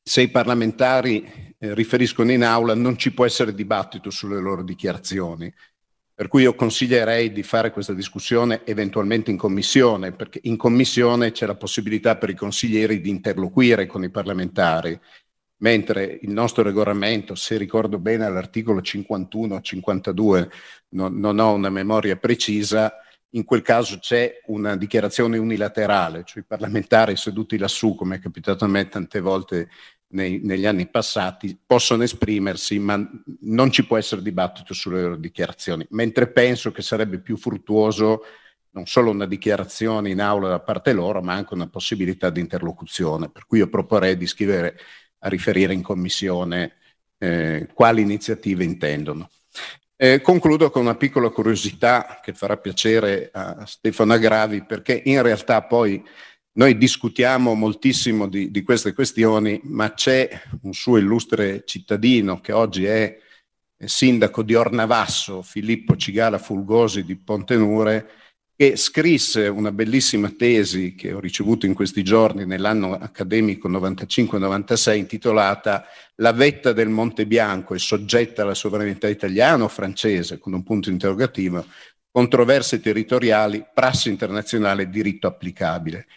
se 0.00 0.22
i 0.22 0.28
parlamentari 0.28 1.47
riferiscono 1.58 2.30
in 2.32 2.44
aula, 2.44 2.74
non 2.74 2.96
ci 2.96 3.12
può 3.12 3.24
essere 3.24 3.54
dibattito 3.54 4.10
sulle 4.10 4.40
loro 4.40 4.62
dichiarazioni. 4.62 5.52
Per 6.14 6.26
cui 6.26 6.42
io 6.42 6.54
consiglierei 6.54 7.32
di 7.32 7.44
fare 7.44 7.70
questa 7.70 7.94
discussione 7.94 8.62
eventualmente 8.64 9.30
in 9.30 9.36
commissione, 9.36 10.12
perché 10.12 10.40
in 10.44 10.56
commissione 10.56 11.30
c'è 11.30 11.46
la 11.46 11.54
possibilità 11.54 12.16
per 12.16 12.30
i 12.30 12.34
consiglieri 12.34 13.00
di 13.00 13.08
interloquire 13.08 13.86
con 13.86 14.02
i 14.02 14.10
parlamentari, 14.10 14.98
mentre 15.58 16.18
il 16.22 16.30
nostro 16.30 16.64
regolamento, 16.64 17.34
se 17.36 17.56
ricordo 17.56 17.98
bene 17.98 18.24
all'articolo 18.24 18.80
51-52, 18.80 20.48
non, 20.90 21.16
non 21.18 21.38
ho 21.38 21.52
una 21.52 21.70
memoria 21.70 22.16
precisa, 22.16 22.92
in 23.32 23.44
quel 23.44 23.62
caso 23.62 23.98
c'è 23.98 24.40
una 24.46 24.76
dichiarazione 24.76 25.38
unilaterale, 25.38 26.22
cioè 26.24 26.42
i 26.42 26.46
parlamentari 26.46 27.14
seduti 27.16 27.58
lassù, 27.58 27.94
come 27.94 28.16
è 28.16 28.20
capitato 28.20 28.64
a 28.64 28.68
me 28.68 28.88
tante 28.88 29.20
volte 29.20 29.68
nei, 30.10 30.40
negli 30.42 30.66
anni 30.66 30.88
passati 30.88 31.58
possono 31.64 32.02
esprimersi, 32.02 32.78
ma 32.78 32.98
non 33.40 33.70
ci 33.70 33.86
può 33.86 33.96
essere 33.96 34.22
dibattito 34.22 34.74
sulle 34.74 35.02
loro 35.02 35.16
dichiarazioni, 35.16 35.86
mentre 35.90 36.28
penso 36.28 36.72
che 36.72 36.82
sarebbe 36.82 37.18
più 37.18 37.36
fruttuoso 37.36 38.22
non 38.70 38.86
solo 38.86 39.10
una 39.10 39.26
dichiarazione 39.26 40.10
in 40.10 40.20
aula 40.20 40.48
da 40.48 40.60
parte 40.60 40.92
loro, 40.92 41.20
ma 41.20 41.34
anche 41.34 41.54
una 41.54 41.68
possibilità 41.68 42.30
di 42.30 42.40
interlocuzione. 42.40 43.30
Per 43.30 43.46
cui 43.46 43.58
io 43.58 43.68
proporrei 43.68 44.16
di 44.16 44.26
scrivere 44.26 44.78
a 45.20 45.28
riferire 45.28 45.72
in 45.72 45.82
commissione 45.82 46.74
eh, 47.18 47.68
quali 47.72 48.02
iniziative 48.02 48.64
intendono. 48.64 49.30
Eh, 49.96 50.20
concludo 50.20 50.70
con 50.70 50.82
una 50.82 50.94
piccola 50.94 51.28
curiosità 51.30 52.20
che 52.22 52.32
farà 52.32 52.56
piacere 52.56 53.30
a 53.32 53.66
Stefano 53.66 54.12
Agravi, 54.12 54.64
perché 54.64 55.02
in 55.06 55.20
realtà 55.22 55.62
poi 55.62 56.04
noi 56.58 56.76
discutiamo 56.76 57.54
moltissimo 57.54 58.26
di, 58.26 58.50
di, 58.50 58.62
queste 58.62 58.92
questioni, 58.92 59.60
ma 59.64 59.94
c'è 59.94 60.28
un 60.62 60.72
suo 60.74 60.96
illustre 60.96 61.62
cittadino 61.64 62.40
che 62.40 62.50
oggi 62.50 62.84
è 62.84 63.16
sindaco 63.76 64.42
di 64.42 64.56
Ornavasso, 64.56 65.40
Filippo 65.42 65.94
Cigala 65.94 66.38
Fulgosi 66.38 67.04
di 67.04 67.14
Pontenure, 67.14 68.10
che 68.56 68.74
scrisse 68.74 69.46
una 69.46 69.70
bellissima 69.70 70.30
tesi 70.30 70.96
che 70.96 71.12
ho 71.12 71.20
ricevuto 71.20 71.64
in 71.64 71.74
questi 71.74 72.02
giorni 72.02 72.44
nell'anno 72.44 72.92
accademico 72.92 73.68
95-96 73.68 74.96
intitolata 74.96 75.84
La 76.16 76.32
vetta 76.32 76.72
del 76.72 76.88
Monte 76.88 77.24
Bianco 77.24 77.76
è 77.76 77.78
soggetta 77.78 78.42
alla 78.42 78.54
sovranità 78.54 79.06
italiana 79.06 79.62
o 79.62 79.68
francese 79.68 80.38
con 80.38 80.54
un 80.54 80.64
punto 80.64 80.90
interrogativo, 80.90 81.64
controversie 82.10 82.80
territoriali, 82.80 83.64
prassi 83.72 84.08
internazionale 84.08 84.82
e 84.82 84.90
diritto 84.90 85.28
applicabile. 85.28 86.08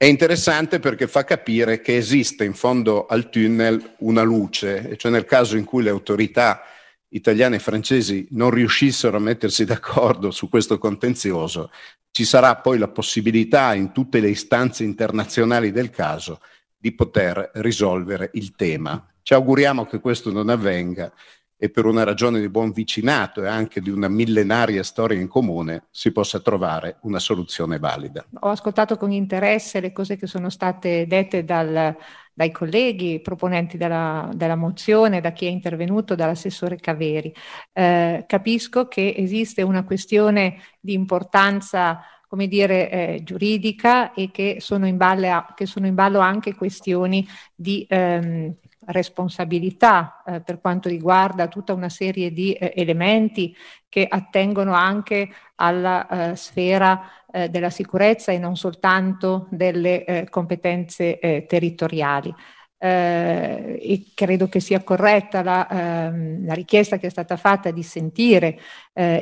È 0.00 0.04
interessante 0.04 0.78
perché 0.78 1.08
fa 1.08 1.24
capire 1.24 1.80
che 1.80 1.96
esiste 1.96 2.44
in 2.44 2.54
fondo 2.54 3.06
al 3.06 3.28
tunnel 3.30 3.96
una 3.98 4.22
luce, 4.22 4.96
cioè 4.96 5.10
nel 5.10 5.24
caso 5.24 5.56
in 5.56 5.64
cui 5.64 5.82
le 5.82 5.90
autorità 5.90 6.62
italiane 7.08 7.56
e 7.56 7.58
francesi 7.58 8.28
non 8.30 8.50
riuscissero 8.50 9.16
a 9.16 9.20
mettersi 9.20 9.64
d'accordo 9.64 10.30
su 10.30 10.48
questo 10.48 10.78
contenzioso, 10.78 11.72
ci 12.12 12.24
sarà 12.24 12.54
poi 12.58 12.78
la 12.78 12.86
possibilità 12.86 13.74
in 13.74 13.90
tutte 13.90 14.20
le 14.20 14.28
istanze 14.28 14.84
internazionali 14.84 15.72
del 15.72 15.90
caso 15.90 16.42
di 16.76 16.94
poter 16.94 17.50
risolvere 17.54 18.30
il 18.34 18.54
tema. 18.54 19.04
Ci 19.20 19.34
auguriamo 19.34 19.84
che 19.86 19.98
questo 19.98 20.30
non 20.30 20.48
avvenga 20.48 21.12
e 21.60 21.70
per 21.70 21.86
una 21.86 22.04
ragione 22.04 22.38
di 22.38 22.48
buon 22.48 22.70
vicinato 22.70 23.42
e 23.42 23.48
anche 23.48 23.80
di 23.80 23.90
una 23.90 24.08
millenaria 24.08 24.84
storia 24.84 25.20
in 25.20 25.26
comune 25.26 25.88
si 25.90 26.12
possa 26.12 26.38
trovare 26.38 26.98
una 27.02 27.18
soluzione 27.18 27.80
valida. 27.80 28.24
Ho 28.40 28.48
ascoltato 28.48 28.96
con 28.96 29.10
interesse 29.10 29.80
le 29.80 29.92
cose 29.92 30.16
che 30.16 30.28
sono 30.28 30.50
state 30.50 31.06
dette 31.08 31.44
dal, 31.44 31.96
dai 32.32 32.52
colleghi 32.52 33.20
proponenti 33.20 33.76
della, 33.76 34.30
della, 34.32 34.54
mozione, 34.54 35.20
da 35.20 35.32
chi 35.32 35.46
è 35.46 35.48
intervenuto, 35.48 36.14
dall'assessore 36.14 36.76
Caveri. 36.76 37.34
Eh, 37.72 38.24
capisco 38.28 38.86
che 38.86 39.12
esiste 39.16 39.62
una 39.62 39.82
questione 39.82 40.60
di 40.78 40.92
importanza 40.92 42.00
come 42.28 42.46
dire, 42.46 42.90
eh, 42.90 43.20
giuridica 43.24 44.12
e 44.12 44.30
che 44.30 44.58
sono, 44.60 44.86
in 44.86 45.00
a, 45.00 45.54
che 45.56 45.64
sono, 45.64 45.86
in 45.86 45.94
ballo 45.94 46.18
anche 46.18 46.54
questioni 46.54 47.26
di 47.54 47.86
ehm, 47.88 48.54
responsabilità 48.88 50.22
eh, 50.26 50.40
per 50.40 50.60
quanto 50.60 50.88
riguarda 50.88 51.48
tutta 51.48 51.72
una 51.72 51.88
serie 51.88 52.32
di 52.32 52.52
eh, 52.52 52.72
elementi 52.76 53.54
che 53.88 54.06
attengono 54.08 54.72
anche 54.72 55.28
alla 55.56 56.30
eh, 56.30 56.36
sfera 56.36 57.10
eh, 57.30 57.48
della 57.48 57.70
sicurezza 57.70 58.32
e 58.32 58.38
non 58.38 58.56
soltanto 58.56 59.46
delle 59.50 60.04
eh, 60.04 60.28
competenze 60.28 61.18
eh, 61.18 61.46
territoriali. 61.46 62.34
e 62.80 64.12
credo 64.14 64.48
che 64.48 64.60
sia 64.60 64.84
corretta 64.84 65.42
la, 65.42 65.68
ehm, 65.68 66.46
la, 66.46 66.54
richiesta 66.54 66.96
che 66.96 67.08
è 67.08 67.10
stata 67.10 67.36
fatta 67.36 67.72
di 67.72 67.82
sentire 67.82 68.56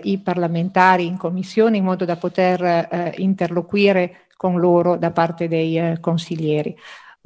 i 0.03 0.21
parlamentari 0.23 1.07
in 1.07 1.17
commissione 1.17 1.79
in 1.79 1.85
modo 1.85 2.05
da 2.05 2.17
poter 2.17 3.15
interloquire 3.17 4.27
con 4.37 4.61
loro 4.61 4.99
da 4.99 5.11
parte 5.11 5.49
dei 5.49 5.99
consiglieri. 6.01 6.77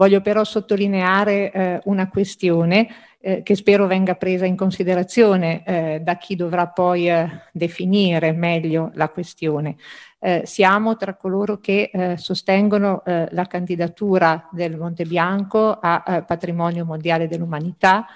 Voglio 0.01 0.23
però 0.23 0.45
sottolineare 0.45 1.53
eh, 1.53 1.81
una 1.85 2.09
questione 2.09 2.89
eh, 3.21 3.43
che 3.43 3.55
spero 3.55 3.87
venga 3.87 4.15
presa 4.15 4.47
in 4.47 4.57
considerazione 4.57 5.63
eh, 5.63 6.01
da 6.03 6.17
chi 6.17 6.37
dovrà 6.37 6.69
poi 6.69 7.11
eh, 7.11 7.29
definire 7.53 8.33
meglio 8.33 8.93
la 8.95 9.11
questione. 9.11 9.77
Eh, 10.19 10.41
siamo 10.47 10.97
tra 10.97 11.17
coloro 11.17 11.59
che 11.59 11.91
eh, 11.93 12.17
sostengono 12.17 13.03
la 13.05 13.45
candidatura 13.45 14.49
del 14.53 14.79
Monte 14.79 15.05
Bianco 15.05 15.79
a 15.79 16.25
Patrimonio 16.27 16.87
Mondiale 16.87 17.29
dell'Umanità 17.29 18.07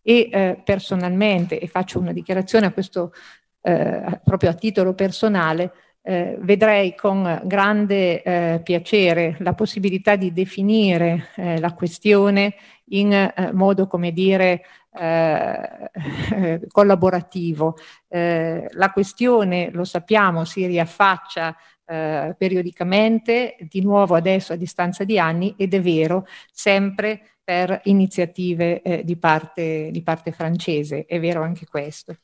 e 0.00 0.62
personalmente, 0.64 1.60
e 1.60 1.66
faccio 1.66 1.98
una 1.98 2.12
dichiarazione 2.12 2.64
a 2.64 2.72
questo 2.72 3.12
proprio 3.60 4.48
a 4.48 4.54
titolo 4.54 4.94
personale, 4.94 5.72
eh, 6.02 6.38
vedrei 6.40 6.94
con 6.94 7.40
grande 7.44 8.22
eh, 8.22 8.60
piacere 8.62 9.36
la 9.40 9.52
possibilità 9.54 10.16
di 10.16 10.32
definire 10.32 11.28
eh, 11.36 11.60
la 11.60 11.74
questione 11.74 12.54
in 12.90 13.12
eh, 13.12 13.52
modo, 13.52 13.86
come 13.86 14.12
dire, 14.12 14.62
eh, 14.98 16.60
collaborativo. 16.68 17.76
Eh, 18.08 18.66
la 18.70 18.90
questione, 18.90 19.70
lo 19.70 19.84
sappiamo, 19.84 20.44
si 20.44 20.66
riaffaccia 20.66 21.56
periodicamente, 21.88 23.56
di 23.60 23.80
nuovo 23.80 24.14
adesso 24.14 24.52
a 24.52 24.56
distanza 24.56 25.04
di 25.04 25.18
anni, 25.18 25.54
ed 25.56 25.72
è 25.72 25.80
vero, 25.80 26.26
sempre 26.52 27.38
per 27.42 27.80
iniziative 27.84 28.82
di 29.04 29.16
parte, 29.16 29.88
di 29.90 30.02
parte 30.02 30.30
francese. 30.32 31.06
È 31.06 31.18
vero 31.18 31.42
anche 31.42 31.64
questo. 31.64 32.14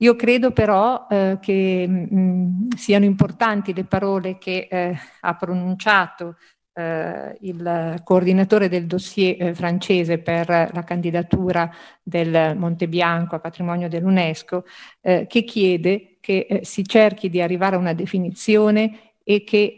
Io 0.00 0.14
credo 0.14 0.52
però 0.52 1.06
eh, 1.10 1.38
che 1.40 1.86
mh, 1.88 2.16
mm, 2.16 2.68
siano 2.76 3.04
importanti 3.04 3.74
le 3.74 3.84
parole 3.84 4.38
che 4.38 4.68
eh, 4.70 4.96
ha 5.20 5.34
pronunciato 5.34 6.36
eh, 6.72 7.36
il 7.40 8.00
coordinatore 8.04 8.68
del 8.68 8.86
dossier 8.86 9.42
eh, 9.42 9.54
francese 9.54 10.18
per 10.18 10.46
la 10.48 10.84
candidatura 10.84 11.68
del 12.00 12.54
Monte 12.56 12.86
Bianco 12.86 13.34
a 13.34 13.40
patrimonio 13.40 13.88
dell'UNESCO, 13.88 14.64
eh, 15.00 15.26
che 15.26 15.42
chiede 15.42 16.18
che 16.20 16.46
eh, 16.48 16.64
si 16.64 16.86
cerchi 16.86 17.28
di 17.28 17.42
arrivare 17.42 17.74
a 17.74 17.80
una 17.80 17.94
definizione 17.94 19.14
e 19.24 19.42
che 19.42 19.74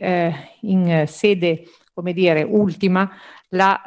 in 0.61 1.05
sede, 1.09 1.65
come 1.93 2.13
dire, 2.13 2.43
ultima, 2.45 3.11
la, 3.49 3.83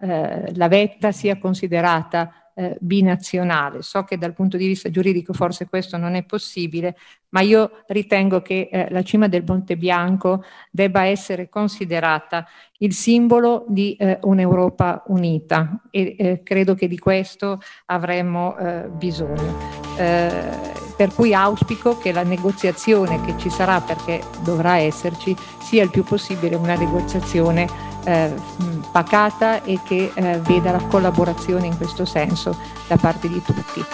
la 0.00 0.68
vetta 0.68 1.12
sia 1.12 1.38
considerata 1.38 2.47
eh, 2.58 2.76
binazionale. 2.80 3.82
So 3.82 4.02
che 4.02 4.18
dal 4.18 4.34
punto 4.34 4.56
di 4.56 4.66
vista 4.66 4.90
giuridico 4.90 5.32
forse 5.32 5.68
questo 5.68 5.96
non 5.96 6.16
è 6.16 6.24
possibile, 6.24 6.96
ma 7.28 7.40
io 7.40 7.84
ritengo 7.86 8.42
che 8.42 8.68
eh, 8.70 8.88
la 8.90 9.02
cima 9.02 9.28
del 9.28 9.44
Monte 9.46 9.76
Bianco 9.76 10.42
debba 10.68 11.04
essere 11.04 11.48
considerata 11.48 12.48
il 12.78 12.92
simbolo 12.92 13.64
di 13.68 13.94
eh, 13.94 14.18
un'Europa 14.22 15.04
unita 15.06 15.82
e 15.90 16.16
eh, 16.18 16.42
credo 16.42 16.74
che 16.74 16.88
di 16.88 16.98
questo 16.98 17.60
avremmo 17.86 18.56
eh, 18.58 18.88
bisogno. 18.88 19.56
Eh, 19.96 20.76
per 20.96 21.14
cui 21.14 21.32
auspico 21.32 21.96
che 21.96 22.10
la 22.10 22.24
negoziazione 22.24 23.20
che 23.24 23.34
ci 23.38 23.50
sarà, 23.50 23.80
perché 23.80 24.20
dovrà 24.42 24.78
esserci, 24.78 25.36
sia 25.60 25.84
il 25.84 25.90
più 25.90 26.02
possibile 26.02 26.56
una 26.56 26.74
negoziazione 26.74 27.87
eh, 28.08 28.34
pacata 28.90 29.62
e 29.62 29.78
che 29.84 30.10
eh, 30.14 30.40
veda 30.40 30.72
la 30.72 30.80
collaborazione 30.80 31.66
in 31.66 31.76
questo 31.76 32.06
senso 32.06 32.56
da 32.86 32.96
parte 32.96 33.28
di 33.28 33.42
tutti. 33.42 33.84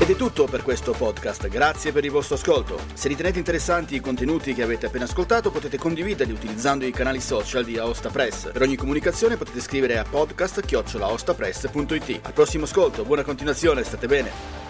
Ed 0.00 0.10
è 0.10 0.16
tutto 0.16 0.44
per 0.44 0.62
questo 0.62 0.92
podcast, 0.92 1.48
grazie 1.48 1.90
per 1.90 2.04
il 2.04 2.10
vostro 2.10 2.36
ascolto. 2.36 2.78
Se 2.94 3.08
ritenete 3.08 3.38
interessanti 3.38 3.96
i 3.96 4.00
contenuti 4.00 4.54
che 4.54 4.62
avete 4.62 4.86
appena 4.86 5.04
ascoltato 5.04 5.50
potete 5.50 5.76
condividerli 5.76 6.32
utilizzando 6.32 6.86
i 6.86 6.92
canali 6.92 7.20
social 7.20 7.64
di 7.64 7.78
Aosta 7.78 8.10
Press. 8.10 8.52
Per 8.52 8.62
ogni 8.62 8.76
comunicazione 8.76 9.36
potete 9.36 9.60
scrivere 9.60 9.98
a 9.98 10.04
podcast-aostapress.it. 10.08 12.20
Al 12.22 12.32
prossimo 12.32 12.62
ascolto, 12.64 13.04
buona 13.04 13.24
continuazione, 13.24 13.82
state 13.82 14.06
bene. 14.06 14.67